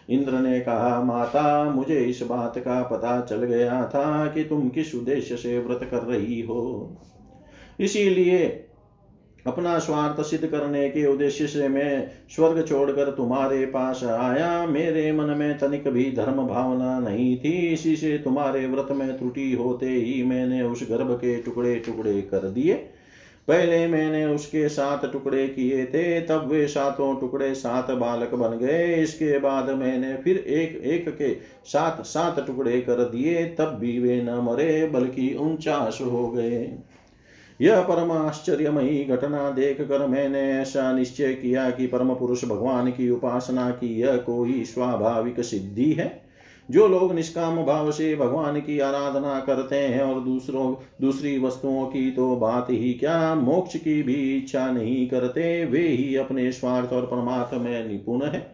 इंद्र 0.10 0.32
ने 0.32 0.60
कहा, 0.62 1.04
माता, 1.04 1.70
मुझे 1.70 2.00
इस 2.00 2.24
बात 2.24 2.58
का 2.58 2.84
पता 2.84 3.22
चल 3.22 3.44
गया 3.44 3.86
था 3.86 4.28
कि 4.28 4.44
तुम 4.44 4.70
किस 4.70 4.96
उद्देश्य 4.96 5.38
से 5.38 5.60
व्रत 5.60 5.88
कर 5.92 6.02
रही 6.04 6.42
हो। 6.42 6.98
इसीलिए 7.80 8.68
अपना 9.48 9.78
स्वार्थ 9.80 10.22
सिद्ध 10.26 10.46
करने 10.46 10.90
के 10.90 11.06
उद्देश्य 11.06 11.48
से 11.48 11.68
मैं 11.68 12.08
स्वर्ग 12.36 12.66
छोड़कर 12.68 13.12
तुम्हारे 13.12 13.66
पास 13.66 14.04
आया। 14.04 14.66
मेरे 14.66 15.12
मन 15.12 15.36
में 15.38 15.58
तनिक 15.58 15.88
भी 15.88 16.12
धर्म 16.12 16.48
भावना 16.48 17.00
नहीं 17.00 17.38
थी। 17.38 17.58
इसी 17.68 17.96
से 17.96 18.18
तुम्हारे 18.18 18.66
व्रत 18.68 18.88
में 18.92 19.18
त्रुटि 19.20 19.52
होते 19.54 19.90
ही 19.90 20.24
मैंने 20.24 20.62
उस 20.62 20.88
गर्भ 20.90 21.12
के 21.12 21.36
टुकड़े 21.42 21.76
टुकड़े 21.76 22.22
कर 22.22 22.50
दिए। 22.50 22.74
पहले 23.48 23.88
मैंने 23.88 24.26
उसके 24.26 24.70
सात 24.70 25.06
टुकड़े 25.12 25.48
किए 25.48 25.86
थे, 25.86 26.22
तब 26.22 26.48
वे 26.52 26.68
सातों 26.68 27.16
टुकड़े 27.20 27.54
सात 27.56 27.92
बालक 27.92 28.34
बन 28.34 28.58
गए। 28.58 28.94
इसके 28.96 29.40
बाद 29.40 29.70
मैंने 29.70 30.14
फिर 30.16 30.38
एक 30.38 30.82
एक 30.86 31.10
के 31.18 31.34
सात 31.66 32.06
सात 32.06 32.48
टुकड़े 32.48 32.82
कर 32.82 33.04
दिए, 33.10 33.46
तब 33.46 33.78
भी 33.80 34.00
वे 34.00 34.22
न 34.22 34.40
मरे, 34.44 34.88
बल्कि 34.88 35.34
उनचास 35.34 36.00
हो 36.02 36.28
गए। 36.30 36.64
यह 37.62 37.82
परम 37.82 38.12
आश्चर्यमयी 38.12 39.04
घटना 39.04 39.50
देख 39.50 39.82
कर 39.82 40.08
मैंने 40.08 40.40
ऐसा 40.40 40.92
निश्चय 40.94 41.34
किया 41.34 41.70
कि 41.70 41.88
परम 41.88 42.14
पुरुष 42.14 42.46
भगवान 42.46 42.92
की 42.92 43.10
उपासना 43.10 43.72
की 43.72 44.02
यह 44.02 44.18
कोई 44.18 44.64
स्वाभाविक 44.64 45.42
सिद्धि 45.42 45.92
है। 45.92 46.32
जो 46.72 46.88
लोग 46.88 47.16
निष्काम 47.16 47.66
भाव 47.66 47.92
से 47.92 48.16
भगवान 48.16 48.60
की 48.60 48.80
आराधना 48.80 49.40
करते 49.40 49.76
हैं 49.76 50.02
और 50.02 50.20
दूसरों, 50.22 50.76
दूसरी 51.02 51.40
वस्तुओं 51.40 51.86
की 51.86 52.12
तो 52.12 52.36
बात 52.36 52.68
ही 52.70 52.94
क्या, 52.94 53.36
मोक्ष 53.36 53.76
की 53.78 54.04
भी 54.04 54.38
इच्छा 54.38 54.72
नहीं 54.72 55.08
करते, 55.08 55.66
वे 55.66 55.88
ही 55.88 56.16
अपने 56.16 56.52
स्वार्थ 56.52 56.94
और 56.94 57.06
परमात्मा 57.06 57.60
में 57.60 57.88
निपुण 57.88 58.24
है। 58.24 58.51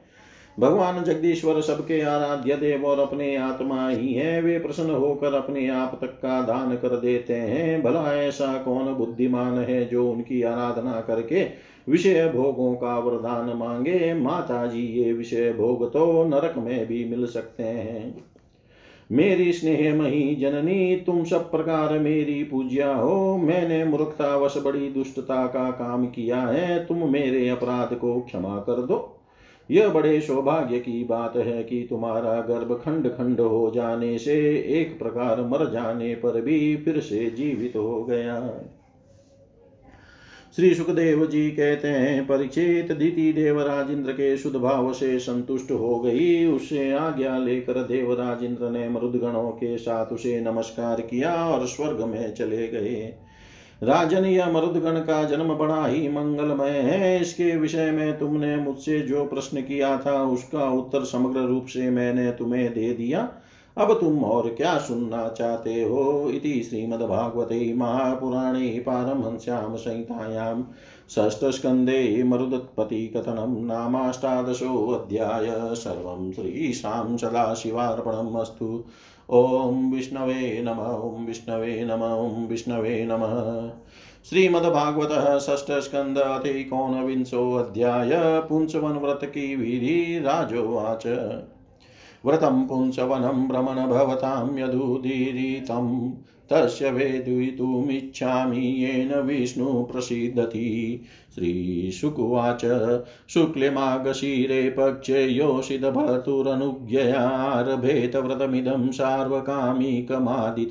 भगवान 0.59 1.03
जगदीश्वर 1.03 1.61
सबके 1.61 2.01
आराध्य 2.01 2.55
देव 2.55 2.85
और 2.85 2.99
अपने 2.99 3.35
आत्मा 3.35 3.89
ही 3.89 4.13
है। 4.13 4.41
वे 4.41 4.59
प्रसन्न 4.59 4.89
होकर 4.89 5.33
अपने 5.33 5.67
आप 5.69 5.97
तक 6.01 6.07
का 6.07 6.41
दान 6.41 6.75
कर 6.75 6.89
देते 6.89 7.33
हैं। 7.33 7.83
भला 7.83 8.13
ऐसा 8.13 8.57
कौन 8.57 8.93
बुद्धिमान 8.93 9.53
है 9.53 9.85
जो 9.85 10.11
उनकी 10.11 10.41
आराधना 10.41 11.01
करके 11.01 11.45
विषय 11.89 12.31
भोगों 12.35 12.75
का 12.75 12.99
वरदान 12.99 13.57
मांगे? 13.57 14.13
माता 14.13 14.65
जी 14.65 14.81
ये 14.81 15.13
विषय 15.13 15.53
भोग 15.53 15.93
तो 15.93 16.23
नरक 16.23 16.53
में 16.57 16.87
भी 16.87 17.05
मिल 17.05 17.25
सकते 17.25 17.63
हैं। 17.63 18.23
मेरी 19.11 19.53
स्नेह 19.53 19.95
मही 19.95 20.35
जननी, 20.35 20.95
तुम 20.95 21.23
सब 21.23 21.51
प्रकार 21.51 21.99
मेरी 21.99 22.43
पूज्या 22.43 22.95
हो। 22.95 23.37
मैंने 23.37 23.85
मूर्खतावश 23.85 24.57
बड़ी 24.57 24.89
दुष्टता 24.89 25.45
का 25.47 25.71
काम 25.71 26.05
किया 26.05 26.37
है। 26.37 26.85
तुम 26.85 27.11
मेरे 27.11 27.49
अपराध 27.49 27.97
को 27.97 28.19
क्षमा 28.19 28.57
कर 28.57 28.81
दो। 28.81 29.13
यह 29.71 29.89
बड़े 29.89 30.21
सौभाग्य 30.21 30.79
की 30.79 31.03
बात 31.03 31.35
है 31.37 31.63
कि 31.63 31.87
तुम्हारा 31.89 32.41
गर्भ 32.41 32.81
खंड 32.85 33.07
खंड 33.07 33.39
हो 33.39 33.71
जाने 33.75 34.17
से 34.17 34.35
एक 34.81 34.99
प्रकार 34.99 35.41
मर 35.41 35.69
जाने 35.71 36.15
पर 36.15 36.41
भी 36.41 36.75
फिर 36.77 36.99
से 36.99 37.29
जीवित 37.29 37.75
हो 37.75 38.03
गया। 38.03 38.63
श्री 40.55 40.73
सुखदेव 40.75 41.25
जी 41.25 41.51
कहते 41.51 41.87
हैं 41.87 42.27
परीक्षित 42.27 42.91
दीति 42.91 43.33
देवराज 43.33 43.91
इंद्र 43.91 44.11
के 44.11 44.37
शुद्ध 44.37 44.57
भाव 44.57 44.93
से 44.93 45.19
संतुष्ट 45.19 45.71
हो 45.71 45.99
गई। 45.99 46.45
उससे 46.45 46.91
आज्ञा 46.91 47.37
लेकर 47.37 47.73
देवराज 47.73 48.43
इंद्र 48.43 48.69
ने 48.69 48.89
मरुदगणों 48.89 49.51
के 49.51 49.77
साथ 49.77 50.05
उसे 50.05 50.39
नमस्कार 50.41 51.01
किया 51.01 51.35
और 51.35 51.67
स्वर्ग 51.67 52.01
में 52.01 52.33
चले 52.33 52.67
गए। 52.67 53.15
राजन 53.83 54.25
या 54.25 54.51
मरुदगण 54.51 54.99
का 54.99 55.23
जन्म 55.23 55.53
बड़ा 55.53 55.85
ही 55.85 56.09
मंगलमय 56.09 56.69
है। 56.69 57.21
इसके 57.21 57.57
विषय 57.57 57.91
में 57.91 58.19
तुमने 58.19 58.55
मुझसे 58.55 58.99
जो 58.99 59.25
प्रश्न 59.25 59.61
किया 59.61 59.97
था, 59.97 60.23
उसका 60.23 60.69
उत्तर 60.69 61.03
समग्र 61.03 61.39
रूप 61.39 61.65
से 61.65 61.89
मैंने 61.89 62.31
तुम्हें 62.31 62.73
दे 62.73 62.93
दिया। 62.93 63.29
अब 63.77 63.99
तुम 63.99 64.23
और 64.23 64.49
क्या 64.49 64.77
सुनना 64.77 65.29
चाहते 65.29 65.83
हो? 65.83 66.29
इति 66.29 66.63
श्रीमद्भागवते 66.63 67.73
महापुराणे 67.73 68.83
पारमहंस्यां 68.87 69.75
संहितायां 69.75 70.63
षष्ठस्कन्धे 71.09 72.23
मरुदत्पतिकथनं 72.23 73.65
नामाष्टादशोऽध्याय। 73.65 75.75
सर्वं 75.75 76.31
श्रीशां 76.31 77.17
सदाशिवार्पणम् 77.17 78.35
अस्तु। 78.35 78.83
ॐ 79.29 79.91
विष्णवे 79.91 80.61
नम 80.63 80.79
ॐ 80.79 81.25
विष्णवे 81.25 81.85
नम 81.85 82.01
ॐ 82.01 82.47
विष्णवे 82.47 83.05
नमः। 83.05 83.69
श्रीमद्भागवत 84.29 85.39
षष्ठस्कन्द 85.41 86.17
अतिकोनविंशोऽध्याय 86.17 88.09
पुंसवन 88.49 88.91
व्रत 88.91 89.19
की 89.23 89.55
विधि 89.55 90.19
राजोवाच। 90.19 91.07
व्रतं 92.25 92.67
पुंसवनं 92.67 93.47
भ्रमण 93.47 93.87
भवतां 93.87 94.59
यदुदीरितं, 94.59 96.11
तस्य 96.51 96.91
वेदयितुमिच्छामि, 96.91 98.65
येन 98.65 99.19
विष्णु 99.19 99.83
प्रसीदति। 99.83 101.01
श्रीशुकुवाच। 101.37 102.61
शुक्लमागशीरे 103.29 104.69
पक्षे 104.69 105.25
योषितभर्तुरनुज्ञयारभेत 105.25 108.15
व्रतमिदं 108.15 108.91
सार्वकामिकमादित। 108.91 110.69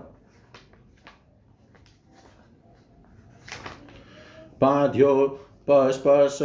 पाद्योपस्पर्श 5.70 6.40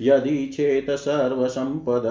यदि 0.02 0.46
चेत 0.46 0.90
सर्वसम्पद 0.90 2.02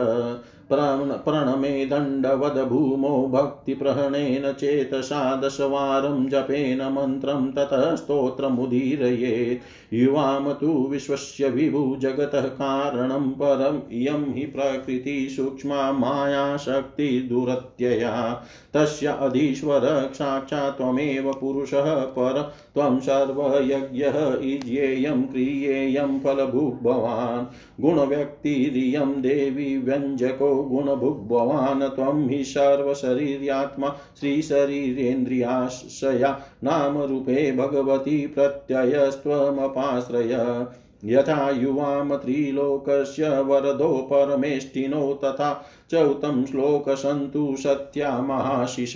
प्रणमे 0.73 1.86
दण्डवद 1.86 2.67
भूमौ 2.67 3.27
भक्तिप्रहणेन 3.27 4.51
चेतसा 4.51 5.36
दशवारं 5.36 6.30
जपेन 6.30 6.82
मन्त्रं 6.82 7.51
ततः 7.51 7.95
स्तोत्रमुदीरयेत्। 7.95 9.93
युवां 9.93 10.54
तु 10.54 10.88
विश्वस्य 10.91 11.49
विभु 11.49 11.97
जगतः 11.99 12.41
कारणं 12.41 13.32
परम् 13.32 13.91
इयं 13.91 14.34
हि 14.34 14.45
प्रकृतिसूक्ष्मा 14.45 15.91
मायाशक्तिदुरत्यया 15.91 18.43
तस्य 18.73 19.07
अधीश्वर 19.07 20.12
साक्षात् 20.13 21.39
पुरुषः 21.39 21.95
पर 21.95 22.53
त्वं 22.75 22.99
सर्वयज्ञः 22.99 24.37
इज्येयं 24.41 25.23
क्रियेयं 25.23 26.19
फलभुग्भवान्। 26.19 27.83
गुणव्यक्तिरियं 27.83 29.21
देवी 29.21 29.77
व्यञ्जको 29.77 30.56
गुणभुग्भवान्। 30.56 31.83
त्वं 31.83 32.29
हि 32.29 32.43
सर्वशरीर्यात्मा 32.43 33.96
श्रीशरीरेन्द्रियाशया 34.19 36.41
नामरूपे 36.63 37.52
भगवती 37.52 38.27
प्रत्ययस्त्वमपाश्रय। 38.27 40.65
यथा 41.06 41.49
युवाम 41.49 42.15
त्रिलोकस्य 42.15 43.39
वरदो 43.39 44.10
परमेष्टिनो 44.13 45.13
तथा 45.13 45.65
चौतं 45.91 46.45
श्लोकसन्तु 46.45 47.56
सत्या 47.60 48.19
महाशिष। 48.21 48.93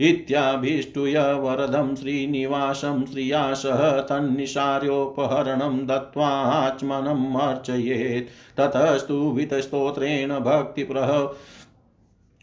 इत्याभिष्टुय 0.00 1.18
वरदं 1.18 1.94
श्रीनिवासं 1.94 3.06
श्रिया 3.06 3.54
सह 3.54 4.00
तन्निसार्योपहरणं 4.00 5.86
दत्त्वाच्मनम् 5.86 7.36
अर्चयेत्। 7.36 8.60
ततस्तु 8.60 9.14
वितस्तोत्रेण 9.14 10.28
भक्तिप्रह 10.28 11.34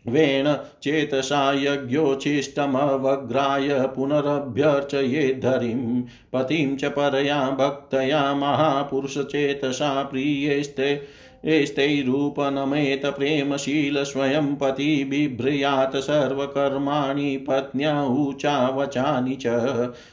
वेण 0.08 0.56
चेतसा 0.84 1.54
यज्ञोच्छिष्टमवग्राय 1.54 3.92
पुनरभ्यर्चयेद्धरिं 3.96 6.04
पतिं 6.34 6.78
च 6.78 6.86
परया 6.86 7.50
भक्तया 7.50 8.34
महापुरुषचेतसा 8.34 10.04
प्रियेस्ते 10.04 11.24
एस्तैरूपनमेत 11.46 13.06
प्रेमशील 13.06 14.04
स्वयं 14.04 14.56
पति 14.56 15.04
बिभ्रयात् 15.04 15.96
सर्वकर्माणि 15.96 17.38
पत्न्या 17.38 18.04
ऊचावचानि 18.04 19.36
च, 19.36 19.44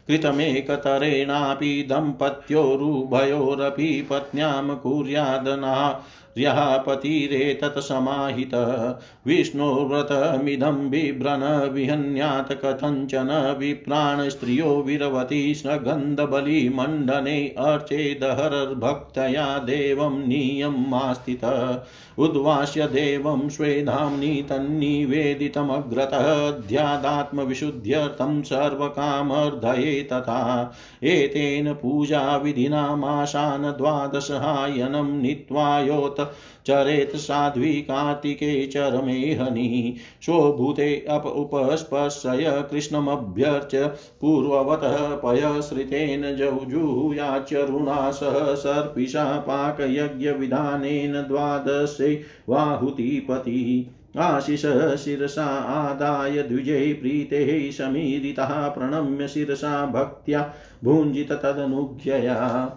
कृतमेकतरेणापि 0.09 1.87
दम्पत्योरुभयोरपि 1.89 4.07
पत्न्यां 4.11 4.77
कुर्यादना। 4.77 6.05
यः 6.39 6.77
पतिरेतत्समाहितः 6.77 8.95
विष्णोव्रतमिदं 9.27 10.91
बिभ्रन 10.91 11.71
विहन्यात् 11.73 12.53
कथञ्चन 12.53 13.57
विप्राण 13.59 14.29
स्त्रियो 14.29 14.83
विरवती 14.87 15.55
स्नगन्धबलिमण्डने 15.55 17.55
अर्चेदहरभक्तया 17.59 19.59
देवं 19.59 20.29
नियमास्थितः 20.29 21.83
उद्वास्य 22.19 22.87
देवं 22.87 23.49
स्वेधाम्नि 23.49 24.47
तन्निवेदितमग्रतः 24.49 26.51
ध्यादात्मविशुद्ध्यर्थं 26.51 28.43
सर्वकामर्धये 28.43 30.03
तथा। 30.03 30.75
एतेन 31.03 31.73
पूजाविधिनामाशान् 31.73 33.65
द्वादशहायनं 33.65 35.23
नीत्वायोत 35.23 36.20
चरेत् 36.67 37.17
साध्वी 37.17 37.73
कार्तिके 37.73 38.67
चरमेहनि, 38.67 39.97
स्वभूते 40.23 41.07
अप 41.11 41.27
उपस्पशय 41.27 42.65
कृष्णमभ्यर्च, 42.71 43.75
पूर्ववतः 44.21 44.97
पयश्रितेन 44.97 46.37
जौजुयाचरुणा 46.37 48.11
सह 48.11 48.55
सर्पिषा 48.55 49.39
पाकयज्ञविधानेन 49.39 51.13
द्वादशे 51.13 52.23
वाहुतिपति, 52.49 53.91
आशिष 54.19 54.63
शिरसा 55.05 55.47
आदाय 55.47 56.43
द्विजै 56.43 56.93
प्रीतेः 56.93 57.71
समीरितः 57.71 58.69
प्रणम्य 58.69 59.29
शिरसा 59.29 59.87
भक्त्या 59.87 60.55
भुञ्जित 60.85 61.33
तदनुज्ञया। 61.33 62.77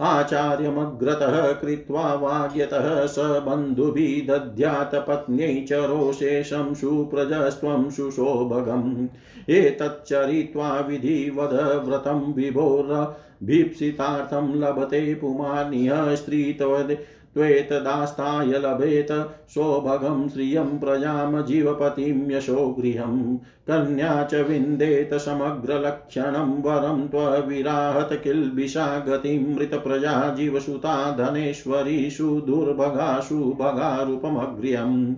आचार्यमग्रतः 0.00 1.52
कृत्वा 1.52 2.14
वाग्यतः 2.14 3.06
स 3.06 3.16
बन्धुभिदध्यात् 3.18 4.94
पत्न्यै 4.94 5.66
च 5.68 5.72
रोषेशं 5.72 6.74
सुप्रजस्त्वं 6.74 7.90
सुशोभगम्। 7.90 9.08
एतच्चरित्वा 9.48 10.80
विधिवद 10.80 11.82
व्रतं 11.86 12.32
विभोरभीप्सितार्थं 12.32 14.54
लभते 14.54 15.14
पुमानिह 15.14 16.14
स्त्रीत्वदे 16.14 17.17
त्वेतदास्ताय 17.34 18.58
लभेत 18.58 19.08
सौभगं 19.54 20.28
श्रियं 20.28 20.78
प्रजां 20.78 21.42
जीवपतिं 21.46 22.30
यशो 22.30 22.66
गृहं 22.78 23.36
कन्या 23.70 24.28
च 24.32 24.34
विन्देत 24.48 25.14
समग्रलक्षणं 25.14 26.62
वरं 26.62 27.06
त्वविराहत 27.08 28.20
किल्बिषा 28.24 28.86
गतिं 29.08 29.54
मृतप्रजा 29.54 30.34
जीवसुता 30.34 30.94
धनेश्वरीषु 31.18 32.28
दुर्भगासु 32.46 33.40
भगारूपमग्र्यम् 33.60 35.14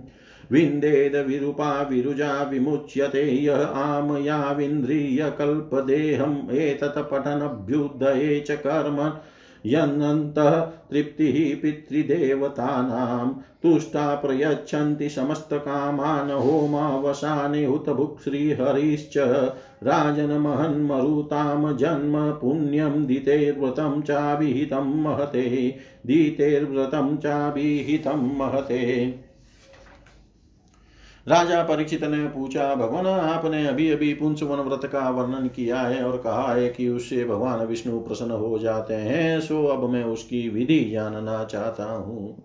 विन्देद 0.51 1.15
विरूपा 1.27 1.81
विरुजा 1.81 2.43
विमुच्यते 2.43 3.45
य 3.45 3.49
आमयाविन्द्रियकल्पदेहम् 3.83 6.51
एतत् 6.55 6.99
पठनभ्युदये 7.11 8.39
च 8.47 8.57
कर्म 8.65 8.99
यन्नन्तः 9.65 10.61
तृप्तिः 10.61 11.61
पितृदेवतानां 11.61 13.33
तुष्टा 13.63 14.15
प्रयच्छन्ति 14.15 15.09
समस्तकामान् 15.09 16.31
होमावसाने 16.31 17.67
उत 17.67 17.89
भुक्श्रीहरिश्च 17.89 19.17
राजन्महन्मरुतां 19.83 21.77
जन्म 21.77 22.31
पुण्यं 22.31 23.05
दितेर्व्रतं 23.05 24.01
चाभिहितं 24.01 25.03
महते, 25.03 25.75
दितेर्व्रतं 26.05 27.17
चाभिहितं 27.17 28.37
महते। 28.37 29.30
राजा 31.27 31.61
परीक्षित 31.63 32.03
ने 32.03 32.27
पूछा, 32.27 32.75
भगवान, 32.75 33.05
आपने 33.05 33.67
अभी 33.67 33.89
अभी 33.91 34.13
पुंसवन 34.13 34.57
व्रत 34.57 34.85
का 34.85 35.09
वर्णन 35.09 35.47
किया 35.47 35.79
है 35.79 36.03
और 36.03 36.17
कहा 36.17 36.53
है 36.53 36.69
कि 36.69 36.89
उससे 36.89 37.25
भगवान 37.25 37.65
विष्णु 37.65 37.99
प्रसन्न 37.99 38.31
हो 38.31 38.59
जाते 38.59 38.93
हैं, 38.93 39.41
सो 39.41 39.65
अब 39.65 39.89
मैं 39.89 40.03
उसकी 40.03 40.49
विधि 40.49 40.79
जानना 40.89 41.43
चाहता 41.43 41.85
हूँ। 41.85 42.43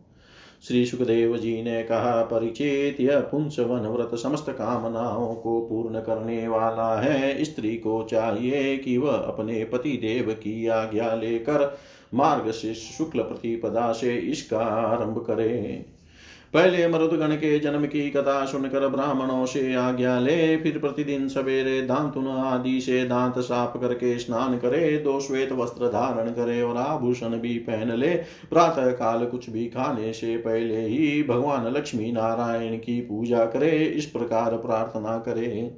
श्री 0.68 0.85
सुखदेव 0.87 1.37
जी 1.37 1.62
ने 1.62 1.83
कहा 1.83 2.22
परिचित 2.22 3.01
यह 3.01 3.20
पुंसवन 3.20 3.87
व्रत 3.87 4.14
समस्त 4.14 4.51
कामनाओं 4.51 5.35
को 5.35 5.61
पूर्ण 5.61 6.01
करने 6.01 6.49
वाला 6.49 7.01
है। 7.01 7.45
स्त्री 7.45 7.77
को 7.77 8.03
चाहिए 8.11 8.77
कि 8.77 8.99
वह 8.99 9.12
अपने 9.12 9.64
पति 9.64 9.91
देव 9.91 10.33
की 10.33 10.66
आज्ञा 10.66 11.14
लेकर 11.14 11.77
मार्ग 12.14 12.51
से 12.51 12.74
शुक्ल 12.74 13.20
प्रतिपदा 13.20 13.93
से 13.93 14.16
इसका 14.16 14.61
आरंभ 14.61 15.18
करे। 15.18 15.87
पहले 16.55 16.88
मरुदगण 16.88 17.34
के 17.34 17.59
जन्म 17.59 17.86
की 17.86 18.11
कथा 18.11 18.44
सुनकर 18.44 18.88
ब्राह्मणों 18.88 19.47
से 19.47 19.74
आज्ञा 19.74 20.18
ले, 20.20 20.57
फिर 20.57 20.78
प्रतिदिन 20.78 21.28
सवेरे 21.28 21.82
दांतुन 21.82 22.26
आदि 22.26 22.80
से 22.80 23.05
दांत 23.05 23.38
साफ़ 23.38 23.78
करके 23.78 24.18
स्नान 24.18 24.59
करे, 24.59 24.99
दो 24.99 25.20
श्वेत 25.20 25.53
वस्त्र 25.53 25.88
धारण 25.88 26.30
करे 26.30 26.62
और 26.62 26.76
आभूषण 26.76 27.28
भी 27.28 27.59
पहन 27.59 27.92
ले। 27.92 28.14
प्रातः 28.51 28.90
काल 28.90 29.26
कुछ 29.26 29.51
भी 29.51 29.66
खाने 29.66 30.12
से 30.12 30.36
पहले 30.36 30.86
ही 30.86 31.22
भगवान 31.22 31.66
लक्ष्मी 31.66 32.12
नारायण 32.12 32.76
की 32.76 33.01
पूजा 33.01 33.44
करे, 33.44 33.70
इस 33.70 34.07
प्रकार 34.07 34.57
प्रार्थना 34.57 35.18
करे। 35.18 35.76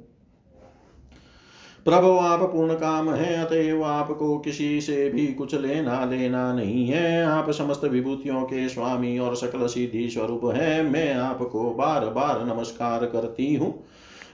प्रभु 1.89 2.07
आप 2.07 2.39
पूर्ण 2.39 2.73
काम 2.73 3.09
है, 3.09 3.45
अतएव 3.45 3.83
आपको 3.83 4.37
किसी 4.37 4.81
से 4.81 5.09
भी 5.09 5.27
कुछ 5.27 5.55
लेना 5.55 6.05
देना 6.05 6.53
नहीं 6.53 6.87
है। 6.87 7.25
आप 7.25 7.49
समस्त 7.51 7.85
विभूतियों 7.85 8.41
के 8.41 8.69
स्वामी 8.69 9.19
और 9.19 9.35
सकल 9.35 9.67
सिद्धि 9.67 10.09
स्वरूप 10.09 10.41
है। 10.45 10.83
मैं 10.83 11.13
आपको 11.13 11.73
बार 11.73 12.05
बार 12.05 12.55
नमस्कार 12.55 13.05
करती 13.05 13.55
हूँ। 13.55 13.83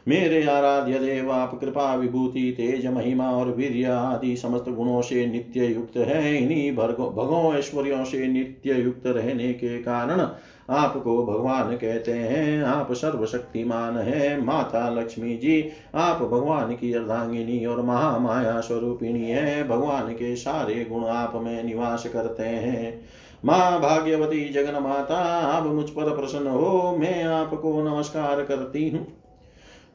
मेरे 0.07 0.45
आराध्य 0.45 0.99
देव, 0.99 1.31
आप 1.31 1.59
कृपा, 1.59 1.95
विभूति, 1.95 2.51
तेज 2.51 2.87
महिमा 2.87 3.29
और 3.31 3.51
वीर 3.51 3.91
आदि 3.91 4.35
समस्त 4.35 4.69
गुणों 4.69 5.01
से 5.01 5.25
नित्य 5.25 5.65
युक्त 5.65 5.97
है। 5.97 6.43
इन्हीं 6.43 6.75
भगो, 6.75 7.53
ऐश्वर्यों 7.55 8.05
से 8.05 8.27
नित्य 8.27 8.73
युक्त 8.73 9.07
रहने 9.07 9.53
के 9.53 9.77
कारण 9.77 10.29
आपको 10.69 11.25
भगवान 11.25 11.75
कहते 11.75 12.11
हैं, 12.11 12.63
आप 12.63 12.93
सर्वशक्तिमान 12.93 13.97
है, 13.97 14.41
माता 14.43 14.89
लक्ष्मी 14.89 15.35
जी। 15.37 15.71
आप 15.95 16.21
भगवान 16.21 16.73
की 16.75 16.93
अर्धांगिनी 16.93 17.65
और 17.65 17.81
महामाया 17.81 18.59
स्वरूपिणी 18.59 19.29
है, 19.29 19.67
भगवान 19.67 20.13
के 20.13 20.35
सारे 20.35 20.85
गुण 20.85 21.05
आप 21.05 21.35
में 21.35 21.63
निवास 21.63 22.07
करते 22.07 22.43
हैं। 22.43 23.01
माँ 23.45 23.81
भाग्यवती 23.81 24.49
जगन 24.49 24.81
माता 24.83 25.17
आप 25.41 25.65
मुझ 25.65 25.89
पर 25.89 26.15
प्रसन्न 26.15 26.47
हो, 26.47 26.97
मैं 26.99 27.23
आपको 27.23 27.81
नमस्कार 27.83 28.43
करती 28.43 28.89
हूँ। 28.89 29.07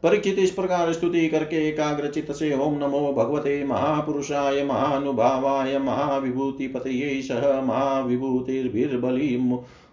परिचित 0.02 0.38
इस 0.38 0.50
प्रकार 0.50 0.92
स्तुति 0.92 1.28
करके 1.28 1.68
एकाग्र 1.68 2.08
चित 2.08 2.30
से 2.32 2.58
ओम 2.58 2.78
नमो 2.78 3.12
भगवते 3.12 3.64
महापुरुषाय, 3.64 4.64
महानुभावाय 4.64 5.78
महाविभूति 5.78 6.66
पतये 6.66 7.22
सह 7.22 7.60
महाविभूतिर्भिर्बली 7.60 9.36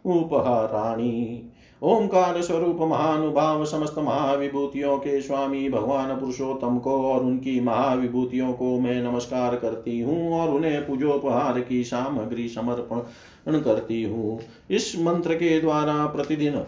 उपहाराणी। 0.06 1.44
ओंकार 1.82 2.42
स्वरूप 2.42 2.80
महानुभाव 2.82 3.64
समस्त 3.66 3.96
महाविभूतियों 3.98 4.98
के 4.98 5.20
स्वामी 5.22 5.68
भगवान 5.70 6.16
पुरुषोत्तम 6.16 6.78
को 6.78 6.92
और 7.04 7.24
उनकी 7.24 7.60
महाविभूतियों 7.60 8.54
को 8.54 8.80
मैं 8.80 9.02
नमस्कार 9.04 9.56
करती 9.56 10.00
हूँ 10.00 10.32
और 10.34 10.50
उन्हें 10.50 10.86
पूजोपहार 10.88 11.60
की 11.60 11.84
सामग्री 11.84 12.48
समर्पण 12.50 13.60
करती 13.60 14.02
हूँ। 14.04 14.40
इस 14.70 14.94
मंत्र 15.00 15.36
के 15.36 15.60
द्वारा 15.62 16.06
प्रतिदिन 16.06 16.64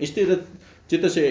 स्थिर 0.00 0.34
चित 0.90 1.06
से 1.06 1.26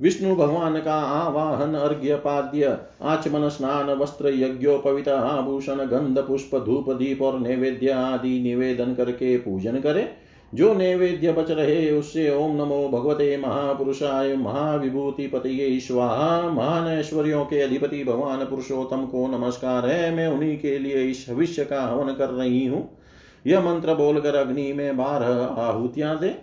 विष्णु 0.00 0.34
भगवान 0.36 0.78
का 0.80 0.94
आवाहन, 0.94 1.74
अर्घ्य, 1.74 2.14
पाद्य, 2.16 2.76
आचमन, 3.02 3.48
स्नान, 3.48 3.90
वस्त्र, 3.90 4.28
यज्ञोपवित, 4.34 5.08
आभूषण, 5.08 5.84
गंध, 5.86 6.18
पुष्प, 6.18 6.56
धूप, 6.56 6.90
दीप 6.90 7.22
और 7.22 7.38
नैवेद्य 7.40 7.90
आदि 7.90 8.40
निवेदन 8.40 8.94
करके 8.94 9.36
पूजन 9.38 9.80
करे। 9.80 10.08
जो 10.54 10.74
नैवेद्य 10.74 11.32
बच 11.32 11.50
रहे, 11.50 11.90
उससे 11.90 12.30
ओम 12.34 12.56
नमो 12.56 12.88
भगवते 12.88 13.36
महापुरुषाय 13.36 14.36
महाविभूति 14.36 15.26
पतये 15.26 15.80
स्वाहा 15.80 16.50
महान 16.50 16.88
ऐश्वर्यों 16.88 17.44
के 17.44 17.60
अधिपति 17.60 18.04
भगवान 18.04 18.44
पुरुषोत्तम 18.44 19.06
को 19.06 19.26
नमस्कार 19.26 19.86
है। 19.86 20.14
मैं 20.14 20.28
उन्हीं 20.28 20.58
के 20.58 20.78
लिए 20.78 21.02
इस 21.02 21.26
भविष्य 21.30 21.64
का 21.64 21.82
हवन 21.82 22.14
कर 22.14 22.28
रही 22.28 22.66
हूँ। 22.66 22.98
यह 23.46 23.60
मंत्र 23.60 23.94
बोलकर 23.94 24.34
अग्नि 24.34 24.72
में 24.72 24.96
बारह 24.96 25.62
आहुतियाँ 25.62 26.18
दे। 26.18 26.34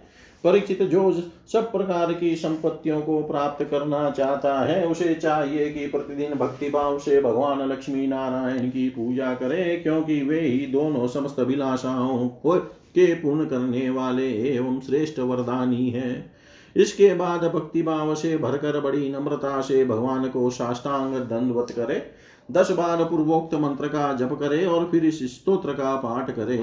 परिचित 0.44 0.82
जो 0.84 1.12
सब 1.48 1.72
प्रकार 1.72 2.14
की 2.14 2.36
संपत्तियों 2.36 3.00
को 3.02 3.22
प्राप्त 3.24 3.64
करना 3.64 4.10
चाहता 4.10 4.60
है, 4.60 4.86
उसे 4.88 5.14
चाहिए 5.16 5.70
कि 5.70 5.88
प्रतिदिन 5.88 6.34
भक्ति 6.34 6.70
भाव 6.70 6.98
से 7.00 7.22
भगवान 7.22 7.62
लक्ष्मी 7.72 8.08
नारायण 8.08 8.70
की 8.70 8.88
पूजा 8.90 9.34
करे, 9.34 9.76
क्योंकि 9.78 10.22
वे 10.22 10.40
ही 10.40 10.66
दोनों 10.68 11.08
समस्त 11.08 11.40
अभिलाषाओं 11.40 12.28
को 12.28 12.58
के 12.96 13.14
पूर्ण 13.14 13.46
करने 13.46 13.90
वाले 13.90 14.28
एवं 14.50 14.80
श्रेष्ठ 14.80 15.20
वरदानी 15.20 15.90
है। 15.90 16.32
इसके 16.76 17.14
बाद 17.14 17.44
भक्ति 17.46 17.82
भाव 17.82 18.14
से 18.16 18.38
भरकर 18.38 18.80
बड़ी 18.80 19.10
नम्रता 19.12 19.62
से 19.62 19.84
भगवान 19.86 20.28
को 20.28 20.50
साष्टांग 20.50 21.16
दंडवत 21.16 21.72
करे, 21.72 22.02
दस 22.50 22.72
बार 22.72 23.04
पूर्वोक्त 23.04 23.56
मंत्र 23.56 23.88
का 23.88 24.12
जप 24.14 24.38
करे 24.40 24.66
और 24.66 24.88
फिर 24.92 25.06
इस 25.06 25.24
स्त्रोत्र 25.34 25.74
का 25.74 25.96
पाठ 25.96 26.32
करे। 26.32 26.58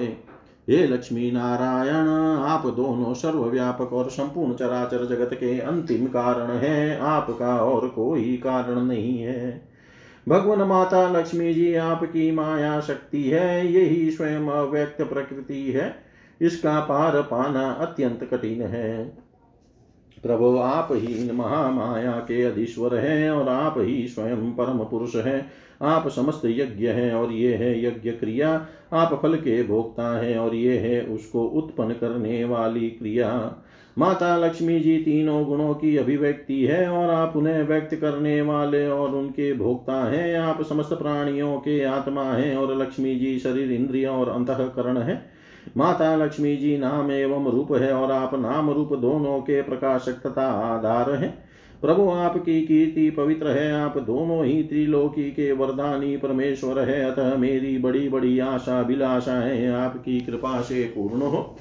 हे 0.70 0.86
लक्ष्मी 0.86 1.30
नारायण 1.30 2.08
आप 2.48 2.66
दोनों 2.66 3.14
सर्वव्यापक 3.14 3.92
और 3.92 4.10
संपूर्ण 4.10 4.54
चराचर 4.54 5.06
जगत 5.06 5.30
के 5.34 5.58
अंतिम 5.58 6.06
कारण 6.06 6.50
हैं। 6.50 6.98
आपका 6.98 7.56
और 7.56 7.88
कोई 7.88 8.36
कारण 8.36 8.80
नहीं 8.80 9.22
है। 9.22 9.68
भगवान 10.28 10.62
माता 10.62 11.10
लक्ष्मी 11.10 11.54
जी, 11.54 11.74
आपकी 11.74 12.30
माया 12.30 12.80
शक्ति 12.80 13.22
है, 13.22 13.72
यही 13.72 14.10
स्वयं 14.10 14.48
अव्यक्त 14.48 15.02
प्रकृति 15.02 15.72
है। 15.72 15.94
इसका 16.40 16.80
पार 16.80 17.22
पाना 17.22 17.70
अत्यंत 17.70 18.24
कठिन 18.24 18.62
है। 18.62 19.04
प्रभु, 20.22 20.58
आप 20.58 20.88
ही 20.92 21.06
इन 21.06 21.34
महामाया 21.34 22.12
के 22.12 22.42
अधीश्वर 22.42 22.96
हैं 22.96 23.30
और 23.30 23.48
आप 23.48 23.74
ही 23.78 24.08
स्वयं 24.08 24.52
परम 24.52 24.78
पुरुष 24.78 25.16
हैं। 25.16 25.50
आप 25.82 26.08
समस्त 26.08 26.42
यज्ञ 26.44 26.88
हैं 26.88 27.12
और 27.14 27.32
ये 27.32 27.54
है 27.54 27.84
यज्ञ 27.84 28.10
क्रिया। 28.10 28.66
आप 28.92 29.18
फल 29.22 29.34
के 29.34 29.62
भोक्ता 29.62 30.18
हैं 30.20 30.38
और 30.38 30.54
ये 30.54 30.78
है 30.78 31.00
उसको 31.02 31.44
उत्पन्न 31.44 31.92
करने 31.92 32.44
वाली 32.44 32.88
क्रिया। 32.90 33.56
माता 33.98 34.36
लक्ष्मी 34.36 34.80
जी 34.80 34.96
तीनों 34.98 35.44
गुणों 35.44 35.74
की 35.74 35.96
अभिव्यक्ति 35.96 36.64
है 36.64 36.88
और 36.88 37.10
आप 37.10 37.36
उन्हें 37.36 37.62
व्यक्त 37.62 37.94
करने 37.94 38.42
वाले 38.42 38.86
और 38.88 39.14
उनके 39.14 39.52
भोक्ता 39.52 40.04
हैं। 40.10 40.38
आप 40.38 40.62
समस्त 40.62 40.92
प्राणियों 40.92 41.56
के 41.58 41.84
आत्मा 41.84 42.24
हैं 42.24 42.56
और 42.56 42.76
लक्ष्मी 42.78 43.14
जी 43.16 43.38
शरीर, 43.38 43.72
इंद्रिया 43.72 44.12
और 44.12 44.28
अंतकरण 44.28 44.98
है। 44.98 45.30
माता 45.76 46.16
लक्ष्मी 46.16 46.56
जी 46.56 46.78
नाम 46.78 47.10
एवं 47.12 47.50
रूप 47.50 47.72
है 47.72 47.92
और 47.92 48.12
आप 48.12 48.34
नाम 48.34 48.70
रूप 48.70 48.92
दोनों 48.92 49.40
के 49.40 49.62
प्रकाशक 49.62 50.22
तथा 50.26 50.46
आधार 50.46 51.10
है। 51.10 51.49
प्रभु 51.82 52.10
आपकी 52.10 52.60
कीर्ति 52.62 53.10
पवित्र 53.10 53.48
है, 53.48 53.72
आप 53.72 53.98
दोनों 53.98 54.44
ही 54.44 54.62
त्रिलोकी 54.62 55.30
के 55.30 55.52
वरदानी 55.52 56.16
परमेश्वर 56.16 56.78
है, 56.78 57.04
अतः 57.10 57.36
मेरी 57.36 57.78
बड़ी 57.78 58.08
बड़ी 58.08 58.38
आशा 58.38 58.80
अभिलाषाएँ 58.80 59.66
आपकी 59.68 60.20
कृपा 60.20 60.60
से 60.60 60.84
पूर्ण 60.84 61.22
हो। 61.22 61.56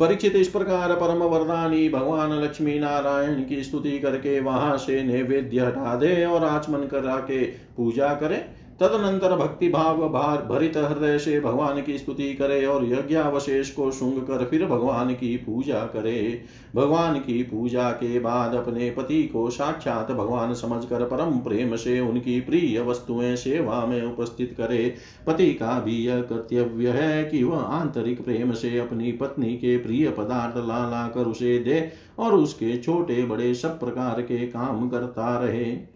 परीक्षित 0.00 0.36
इस 0.36 0.48
प्रकार 0.48 0.92
परम 0.92 1.22
वरदानी 1.22 1.88
भगवान 1.88 2.32
लक्ष्मी 2.32 2.78
नारायण 2.78 3.44
की 3.44 3.62
स्तुति 3.62 3.98
करके 3.98 4.40
वहाँ 4.40 4.76
से 4.76 5.02
नैवेद्य 5.02 5.60
हटा 5.60 5.94
दे 5.96 6.24
और 6.24 6.44
आचमन 6.44 6.86
करा 6.86 7.16
के 7.16 7.42
पूजा 7.76 8.14
करे। 8.14 8.61
तदनंतर 8.82 9.36
भक्ति 9.36 9.68
भाव 9.68 10.08
भार 10.08 10.42
भरित 10.42 10.76
हृदय 10.76 11.18
से 11.18 11.40
भगवान 11.40 11.82
की 11.82 11.98
स्तुति 11.98 12.34
करे 12.34 12.66
और 12.66 12.84
यज्ञावशेष 12.84 13.70
को 13.70 13.90
सुंग 13.90 14.16
कर 14.18 14.44
फिर 14.44 14.66
भगवान 14.66 15.12
की 15.14 15.36
पूजा 15.36 15.84
करे। 15.86 16.44
भगवान 16.74 17.18
की 17.18 17.42
पूजा 17.42 17.90
के 17.90 18.20
बाद 18.20 18.54
अपने 18.54 18.90
पति 18.90 19.22
को 19.22 19.50
साक्षात 19.50 20.10
भगवान 20.10 20.54
समझकर 20.54 21.04
परम 21.04 21.38
प्रेम 21.38 21.76
से 21.76 22.00
उनकी 22.00 22.40
प्रिय 22.40 22.80
वस्तुएँ 22.80 23.36
सेवा 23.36 23.86
में 23.86 24.02
उपस्थित 24.02 24.54
करे। 24.58 24.94
पति 25.26 25.52
का 25.54 25.80
भी 25.80 25.96
यह 25.96 26.20
कर्तव्य 26.22 26.88
है 26.88 27.24
कि 27.24 27.44
वह 27.44 27.58
आंतरिक 27.58 28.24
प्रेम 28.24 28.52
से 28.52 28.78
अपनी 28.78 29.12
पत्नी 29.12 29.54
के 29.56 29.76
प्रिय 29.78 30.10
पदार्थ 30.10 30.56
ला 30.56 30.84
ला 30.90 31.06
कर 31.08 31.20
उसे 31.20 31.58
दे 31.58 31.92
और 32.18 32.34
उसके 32.34 32.76
छोटे 32.78 33.24
बड़े 33.24 33.54
सब 33.54 33.80
प्रकार 33.80 34.22
के 34.22 34.46
काम 34.46 34.88
करता 34.88 35.38
रहे। 35.38 35.92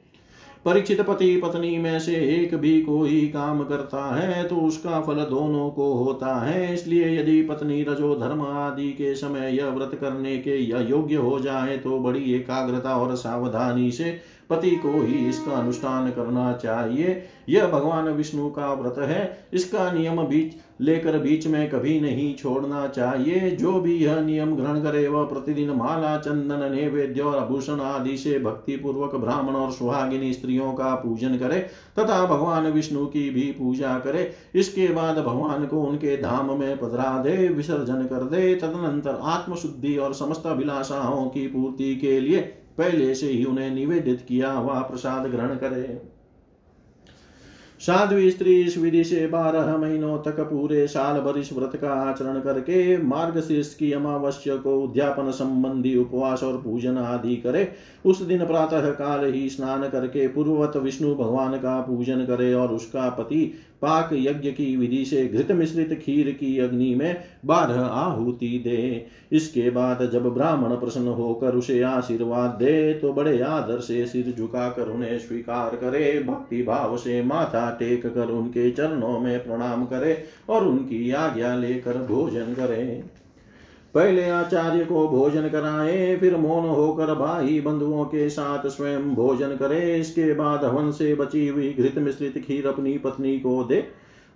परीक्षित 0.67 1.01
पति 1.01 1.37
पत्नी 1.37 1.77
में 1.79 1.99
से 2.01 2.15
एक 2.35 2.55
भी 2.55 2.81
कोई 2.83 3.21
काम 3.29 3.63
करता 3.65 4.05
है 4.15 4.43
तो 4.49 4.57
उसका 4.59 5.01
फल 5.01 5.23
दोनों 5.25 5.69
को 5.71 5.93
होता 5.95 6.35
है। 6.41 6.73
इसलिए 6.75 7.19
यदि 7.21 7.41
पत्नी 7.43 7.83
रजो 7.83 8.15
धर्म 8.15 8.43
आदि 8.43 8.91
के 8.93 9.15
समय 9.15 9.57
यह 9.57 9.69
व्रत 9.69 9.95
करने 10.01 10.37
के 10.39 10.57
योग्य 10.91 11.17
हो 11.17 11.39
जाए 11.41 11.77
तो 11.77 11.99
बड़ी 11.99 12.33
एकाग्रता 12.35 12.97
और 12.97 13.15
सावधानी 13.17 13.91
से 13.91 14.19
पति 14.51 14.71
को 14.71 15.03
ही 15.03 15.29
इसका 15.29 15.53
अनुष्ठान 15.53 16.11
करना 16.11 16.53
चाहिए। 16.53 17.23
यह 17.49 17.67
भगवान 17.67 18.09
विष्णु 18.09 18.51
का 18.51 18.73
व्रत 18.75 18.99
है। 18.99 19.49
इसका 19.53 19.91
नियम 19.93 20.23
बीच, 20.23 20.55
लेकर 20.81 21.19
बीच 21.19 21.47
में 21.47 21.69
कभी 21.71 22.01
नहीं 22.01 22.35
छोड़ना 22.35 22.87
चाहिए। 22.87 23.51
जो 23.51 23.73
भी 23.73 23.95
यह 23.97 24.21
नियम 24.21 24.57
ग्रहण 24.57 24.83
करे, 24.83 25.09
वह 25.09 25.25
प्रतिदिन 25.25 25.71
माला, 25.71 26.17
चंदन, 26.19 26.73
नैवेद्य 26.75 27.21
और 27.21 27.39
आभूषण 27.39 27.81
आदि 27.81 28.17
से 28.17 28.39
भक्ति 28.39 28.77
पूर्वक 28.77 29.15
ब्राह्मण 29.15 29.55
और 29.55 29.73
सुहागिनी 29.73 30.33
स्त्रियों 30.33 30.73
का 30.73 30.95
पूजन 30.95 31.37
करे, 31.37 31.59
तथा 31.99 32.27
भगवान 32.27 32.67
विष्णु 32.67 33.07
की 33.07 33.31
भी 33.31 33.51
पूजा 33.53 33.99
करे। 33.99 34.31
इसके 34.55 34.89
बाद 34.89 35.19
भगवान 35.19 35.67
को 35.67 35.83
उनके 35.83 36.17
धाम 36.17 36.59
में 36.59 36.77
पधरा 36.79 37.23
दे 37.23 37.49
विसर्जन 37.49 38.03
कर 38.03 38.25
दे। 38.25 38.55
तदनंतर 38.55 39.19
आत्मशुद्धि 39.23 39.97
और 39.97 40.15
समस्त 40.15 40.47
अभिलाषाओं 40.47 41.27
की 41.27 41.47
पूर्ति 41.47 41.97
के 41.97 42.21
लिए 42.21 42.53
पहले 42.79 43.15
से 43.15 43.27
ही 43.27 43.45
उन्हें 43.45 43.71
निवेदित 43.71 44.25
किया 44.29 44.53
हुआ 44.53 44.81
प्रसाद 44.81 45.27
ग्रहण 45.27 45.57
करे। 45.57 46.01
साध्वी 47.81 48.31
स्त्री 48.31 48.55
इस 48.63 48.77
विधि 48.79 49.03
से 49.05 49.27
बारह 49.27 49.77
महीनों 49.77 50.19
तक 50.19 50.41
पूरे 50.41 50.87
साल 50.87 51.21
भर 51.21 51.39
इस 51.39 51.53
व्रत 51.53 51.73
का 51.77 51.91
आचरण 51.93 52.41
करके 52.41 52.97
मार्गशीर्ष 52.99 53.75
की 53.75 53.93
अमावस्या 53.93 54.57
को 54.57 54.79
उद्यापन 54.81 55.31
संबंधी 55.31 55.97
उपवास 55.97 56.43
और 56.43 56.57
पूजन 56.63 56.99
आदि 56.99 57.37
करे। 57.37 57.69
उस 58.07 58.23
दिन 58.23 58.47
प्रातः 58.47 58.91
काल 58.91 59.25
ही 59.33 59.49
स्नान 59.51 59.89
करके 59.89 60.27
पूर्ववत 60.29 60.77
विष्णु 60.77 61.15
भगवान 61.15 61.57
का 61.57 61.81
पूजन 61.81 62.25
करे 62.25 62.53
और 62.55 62.73
उसका 62.73 63.09
पति 63.11 63.53
पाक 63.83 64.11
यज्ञ 64.13 64.51
की 64.51 64.77
विधि 64.77 65.05
से 65.05 65.27
घृत 65.27 65.51
मिश्रित 65.53 65.93
खीर 66.01 66.31
की 66.31 66.59
अग्नि 66.59 66.95
में 66.95 67.23
बारह 67.45 67.81
आहुति 67.81 68.49
दे। 68.65 69.07
इसके 69.33 69.69
बाद 69.71 70.09
जब 70.13 70.29
ब्राह्मण 70.35 70.75
प्रसन्न 70.77 71.09
होकर 71.09 71.55
उसे 71.55 71.81
आशीर्वाद 71.83 72.51
दे 72.53 72.93
तो 72.95 73.13
बड़े 73.13 73.41
आदर 73.41 73.81
से 73.81 74.07
सिर 74.07 74.33
झुकाकर 74.39 74.89
उन्हें 74.89 75.19
स्वीकार 75.19 75.77
करे, 75.77 76.21
भक्ति 76.21 76.63
भाव 76.63 76.97
से 76.97 77.23
माथा 77.23 77.71
टेक 77.71 78.07
कर 78.07 78.31
उनके 78.31 78.71
चरणों 78.71 79.19
में 79.21 79.45
प्रणाम 79.45 79.85
करे 79.85 80.23
और 80.49 80.67
उनकी 80.67 81.11
आज्ञा 81.11 81.55
लेकर 81.57 82.03
भोजन 82.07 82.55
करे। 82.55 83.03
पहले 83.97 84.29
आचार्य 84.29 84.85
को 84.85 85.09
भोजन 85.09 85.49
कराए, 85.49 86.17
फिर 86.17 86.37
मौन 86.37 86.69
होकर 86.69 87.15
भाई 87.15 87.61
बंधुओं 87.61 88.05
के 88.05 88.29
साथ 88.31 88.67
स्वयं 88.69 89.15
भोजन 89.15 89.49
करे। 89.49 90.01
इसके 90.01 90.35
बाद 90.35 90.65
हवन 90.65 90.91
से 90.91 91.15
बची 91.15 91.49
हुई 91.49 91.73
घृत 91.73 91.99
मिश्रित 91.99 92.39
खीर 92.39 92.67
अपनी 92.67 92.99
पत्नी 92.99 93.39
को 93.39 93.65
दे। 93.65 93.89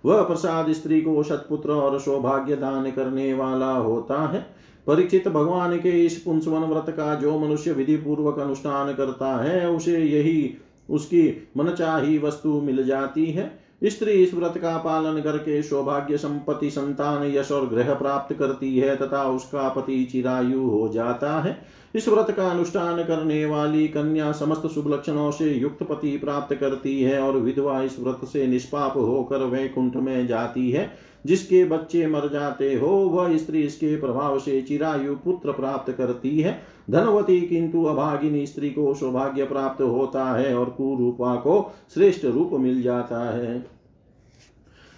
वह 0.05 0.23
प्रसाद 0.23 0.71
स्त्री 0.71 1.01
को 1.01 1.23
शतपुत्र 1.23 1.71
और 1.71 1.99
सौभाग्य 1.99 2.55
दान 2.55 2.91
करने 2.91 3.33
वाला 3.33 3.71
होता 3.71 4.27
है। 4.27 4.45
परीक्षित 4.87 5.27
भगवान 5.27 5.77
के 5.77 6.05
इस 6.05 6.17
पुंसवन 6.19 6.59
व्रत 6.59 6.89
का 6.89 7.15
जो 7.15 7.39
मनुष्य 7.39 7.71
विधि 7.71 7.95
पूर्वक 7.95 8.39
अनुष्ठान 8.39 8.93
करता 8.93 9.43
है, 9.43 9.69
उसे 9.69 9.99
यही 9.99 10.57
उसकी 10.89 11.49
मनचाही 11.57 12.17
वस्तु 12.17 12.61
मिल 12.61 12.83
जाती 12.83 13.25
है। 13.25 13.60
स्त्री 13.83 14.11
इस 14.11 14.33
व्रत 14.33 14.53
का 14.57 14.77
पालन 14.77 15.21
करके 15.21 15.63
सौभाग्य 15.63 16.17
संपत्ति 16.17 16.69
संतान 16.69 17.23
यश 17.23 17.51
और 17.51 17.67
ग्रह 17.67 17.93
प्राप्त 17.93 18.35
करती 18.35 18.77
है 18.77 18.95
तथा 18.95 19.23
उसका 19.23 19.69
पति 19.69 20.05
चिरायु 20.05 20.61
हो 20.61 20.89
जाता 20.89 21.41
है। 21.41 21.57
इस 21.95 22.07
व्रत 22.07 22.31
का 22.31 22.49
अनुष्ठान 22.49 23.03
करने 23.03 23.45
वाली 23.45 23.87
कन्या 23.87 24.31
समस्त 24.31 24.67
शुभ 24.67 24.93
लक्षणों 24.93 25.31
से 25.31 25.53
युक्त 25.53 25.83
पति 25.83 26.17
प्राप्त 26.17 26.55
करती 26.55 27.01
है 27.03 27.19
और 27.19 27.37
विधवा 27.37 27.81
इस 27.81 27.99
व्रत 27.99 28.19
से 28.33 28.47
निष्पाप 28.47 28.97
होकर 28.97 29.37
वैकुंठ 29.37 29.95
में 29.95 30.27
जाती 30.27 30.71
है। 30.71 31.11
जिसके 31.25 31.65
बच्चे 31.65 32.07
मर 32.07 32.29
जाते 32.29 32.75
हो, 32.75 32.87
वह 32.87 33.37
स्त्री 33.37 33.61
इसके 33.61 33.95
प्रभाव 33.95 34.39
से 34.39 34.61
चिरायु 34.61 35.15
पुत्र 35.15 35.51
प्राप्त 35.51 35.93
करती 35.93 36.39
है। 36.39 36.61
धनवती 36.91 37.41
किंतु 37.41 37.83
अभागिनी 37.83 38.45
स्त्री 38.47 38.69
को 38.69 38.93
सौभाग्य 38.93 39.45
प्राप्त 39.45 39.81
होता 39.81 40.25
है 40.25 40.55
और 40.55 40.69
कुरूपा 40.69 41.35
को 41.35 41.71
श्रेष्ठ 41.93 42.25
रूप 42.25 42.49
मिल 42.53 42.81
जाता 42.81 43.37
है। 43.37 43.81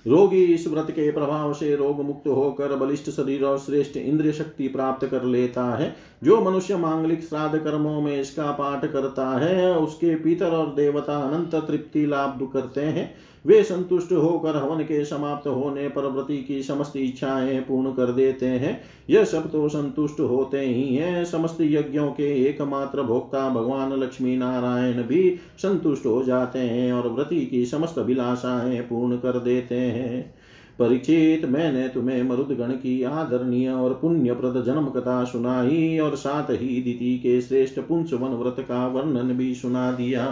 रोगी 0.08 0.44
इस 0.44 0.68
व्रत 0.68 0.88
के 0.91 1.12
प्रभाव 1.12 1.54
से 1.54 1.76
रोग 1.76 2.02
मुक्त 2.02 2.28
होकर 2.28 2.76
बलिष्ठ 2.76 3.10
शरीर 3.10 3.44
और 3.44 3.58
श्रेष्ठ 3.58 3.98
इंद्रिय 3.98 4.32
शक्ति 4.32 4.68
प्राप्त 4.68 5.08
कर 5.08 5.24
लेता 5.24 5.66
है, 5.76 5.96
जो 6.24 6.41
मनुष्य 6.41 6.78
मांगलिक 6.78 7.24
श्राद्ध 7.24 7.60
कर्मों 7.60 8.02
में 8.02 8.22
इसका 8.22 8.52
पाठ 8.52 8.86
करता 8.86 9.30
है, 9.39 9.78
उसके 9.78 10.16
पितर 10.16 10.52
और 10.52 10.74
देवता 10.76 11.18
अनंत 11.18 11.56
तृप्ति 11.56 12.06
लाभ 12.06 12.50
करते 12.54 12.82
हैं। 12.82 13.16
वे 13.48 13.64
संतुष्ट 13.64 14.12
होकर 14.12 14.56
हवन 14.56 14.84
के 14.84 15.06
समाप्त 15.06 15.48
होने 15.48 15.88
पर 15.88 16.08
व्रति 16.08 16.38
की 16.38 16.64
समस्त 16.64 16.98
इच्छाएँ 16.98 17.60
पूर्ण 17.60 17.91
कर 17.91 18.12
देते 18.12 18.46
हैं। 18.46 18.82
यह 19.10 19.24
सब 19.24 19.52
तो 19.52 19.70
संतुष्ट 19.70 20.20
होते 20.20 20.60
ही 20.60 20.96
हैं। 20.96 21.26
समस्त 21.26 21.58
यज्ञों 21.62 22.12
के 22.12 22.46
एकमात्र 22.46 23.02
भोक्ता 23.02 23.50
भगवान 23.50 23.94
लक्ष्मी 23.94 24.38
नारायण 24.38 25.04
भी 25.04 25.39
संतुष्ट 25.58 26.06
हो 26.06 26.24
जाते 26.24 26.60
हैं 26.60 26.94
और 26.94 27.10
व्रति 27.10 27.46
की 27.46 27.66
समस्त 27.66 28.00
अभिलाषाएँ 28.00 28.82
पूर्ण 28.82 29.18
कर 29.18 29.39
देते 29.39 29.76
हैं। 29.76 30.36
परिचित 30.80 31.46
मैंने 31.46 31.88
तुम्हें 31.88 32.24
मरुदगण 32.24 32.72
की 32.72 33.04
आदरणीय 33.04 33.70
और 33.70 33.94
पुण्यप्रद 33.94 34.64
जन्म 34.66 34.86
कथा 34.86 35.24
सुनाई 35.24 36.00
और 36.00 36.16
साथ 36.16 36.52
ही 36.52 36.82
दिति 36.82 37.20
के 37.24 37.41
श्रेष्ठ 37.41 37.80
पुंस 37.80 38.14
वन 38.14 38.30
व्रत 38.30 38.56
का 38.60 38.88
वर्णन 38.88 39.34
भी 39.34 39.54
सुना 39.56 39.91
दिया। 39.91 40.26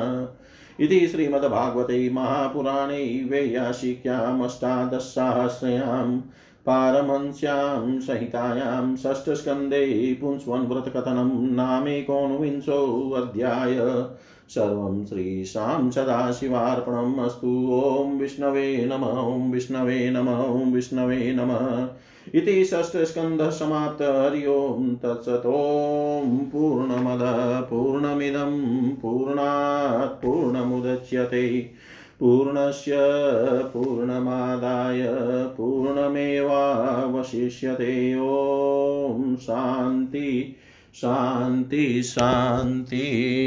इति 0.80 1.08
श्रीमद्भागवते 1.08 2.10
महापुराणे 2.10 3.26
वेयाशिक्यामष्टादशसाहस्रयां 3.30 6.22
पारमंस्यां 6.66 8.00
संहितायां 8.00 8.96
षष्ठस्कन्धे 8.96 10.18
पुंस्वन्व्रतकथनं 10.22 11.56
नामेकोनविंशोऽध्याय 11.56 14.06
सर्वं 14.50 15.06
श्रीशां 15.06 15.92
सदाशिवार्पणम् 15.92 17.20
अस्तु। 17.20 17.70
ॐ 17.74 18.20
विष्णवे 18.20 18.86
नम, 18.86 19.04
ॐ 19.04 19.52
विष्णवे 19.52 20.10
नम, 20.10 20.30
ॐ 20.30 20.72
विष्णवे 20.72 21.34
नमः। 21.34 21.90
इति 22.36 22.66
षष्ठस्कन्धः 22.66 23.50
समाप्त। 23.50 24.02
हरि 24.02 24.48
ओं 24.48 24.96
तत्सतों। 24.96 26.38
पूर्णमद 26.38 27.68
पूर्णमिदं 27.70 28.96
पूर्णात् 28.96 30.26
पूर्णमुदच्यते। 30.26 31.72
पूर्णस्य 32.20 32.98
पूर्णमादाय 33.74 35.08
पूर्णमेवावशिष्यते। 35.58 38.20
ॐ 38.20 39.36
शान्ति 39.36 40.56
शान्ति 40.96 42.04
शान्ति। 42.04 43.38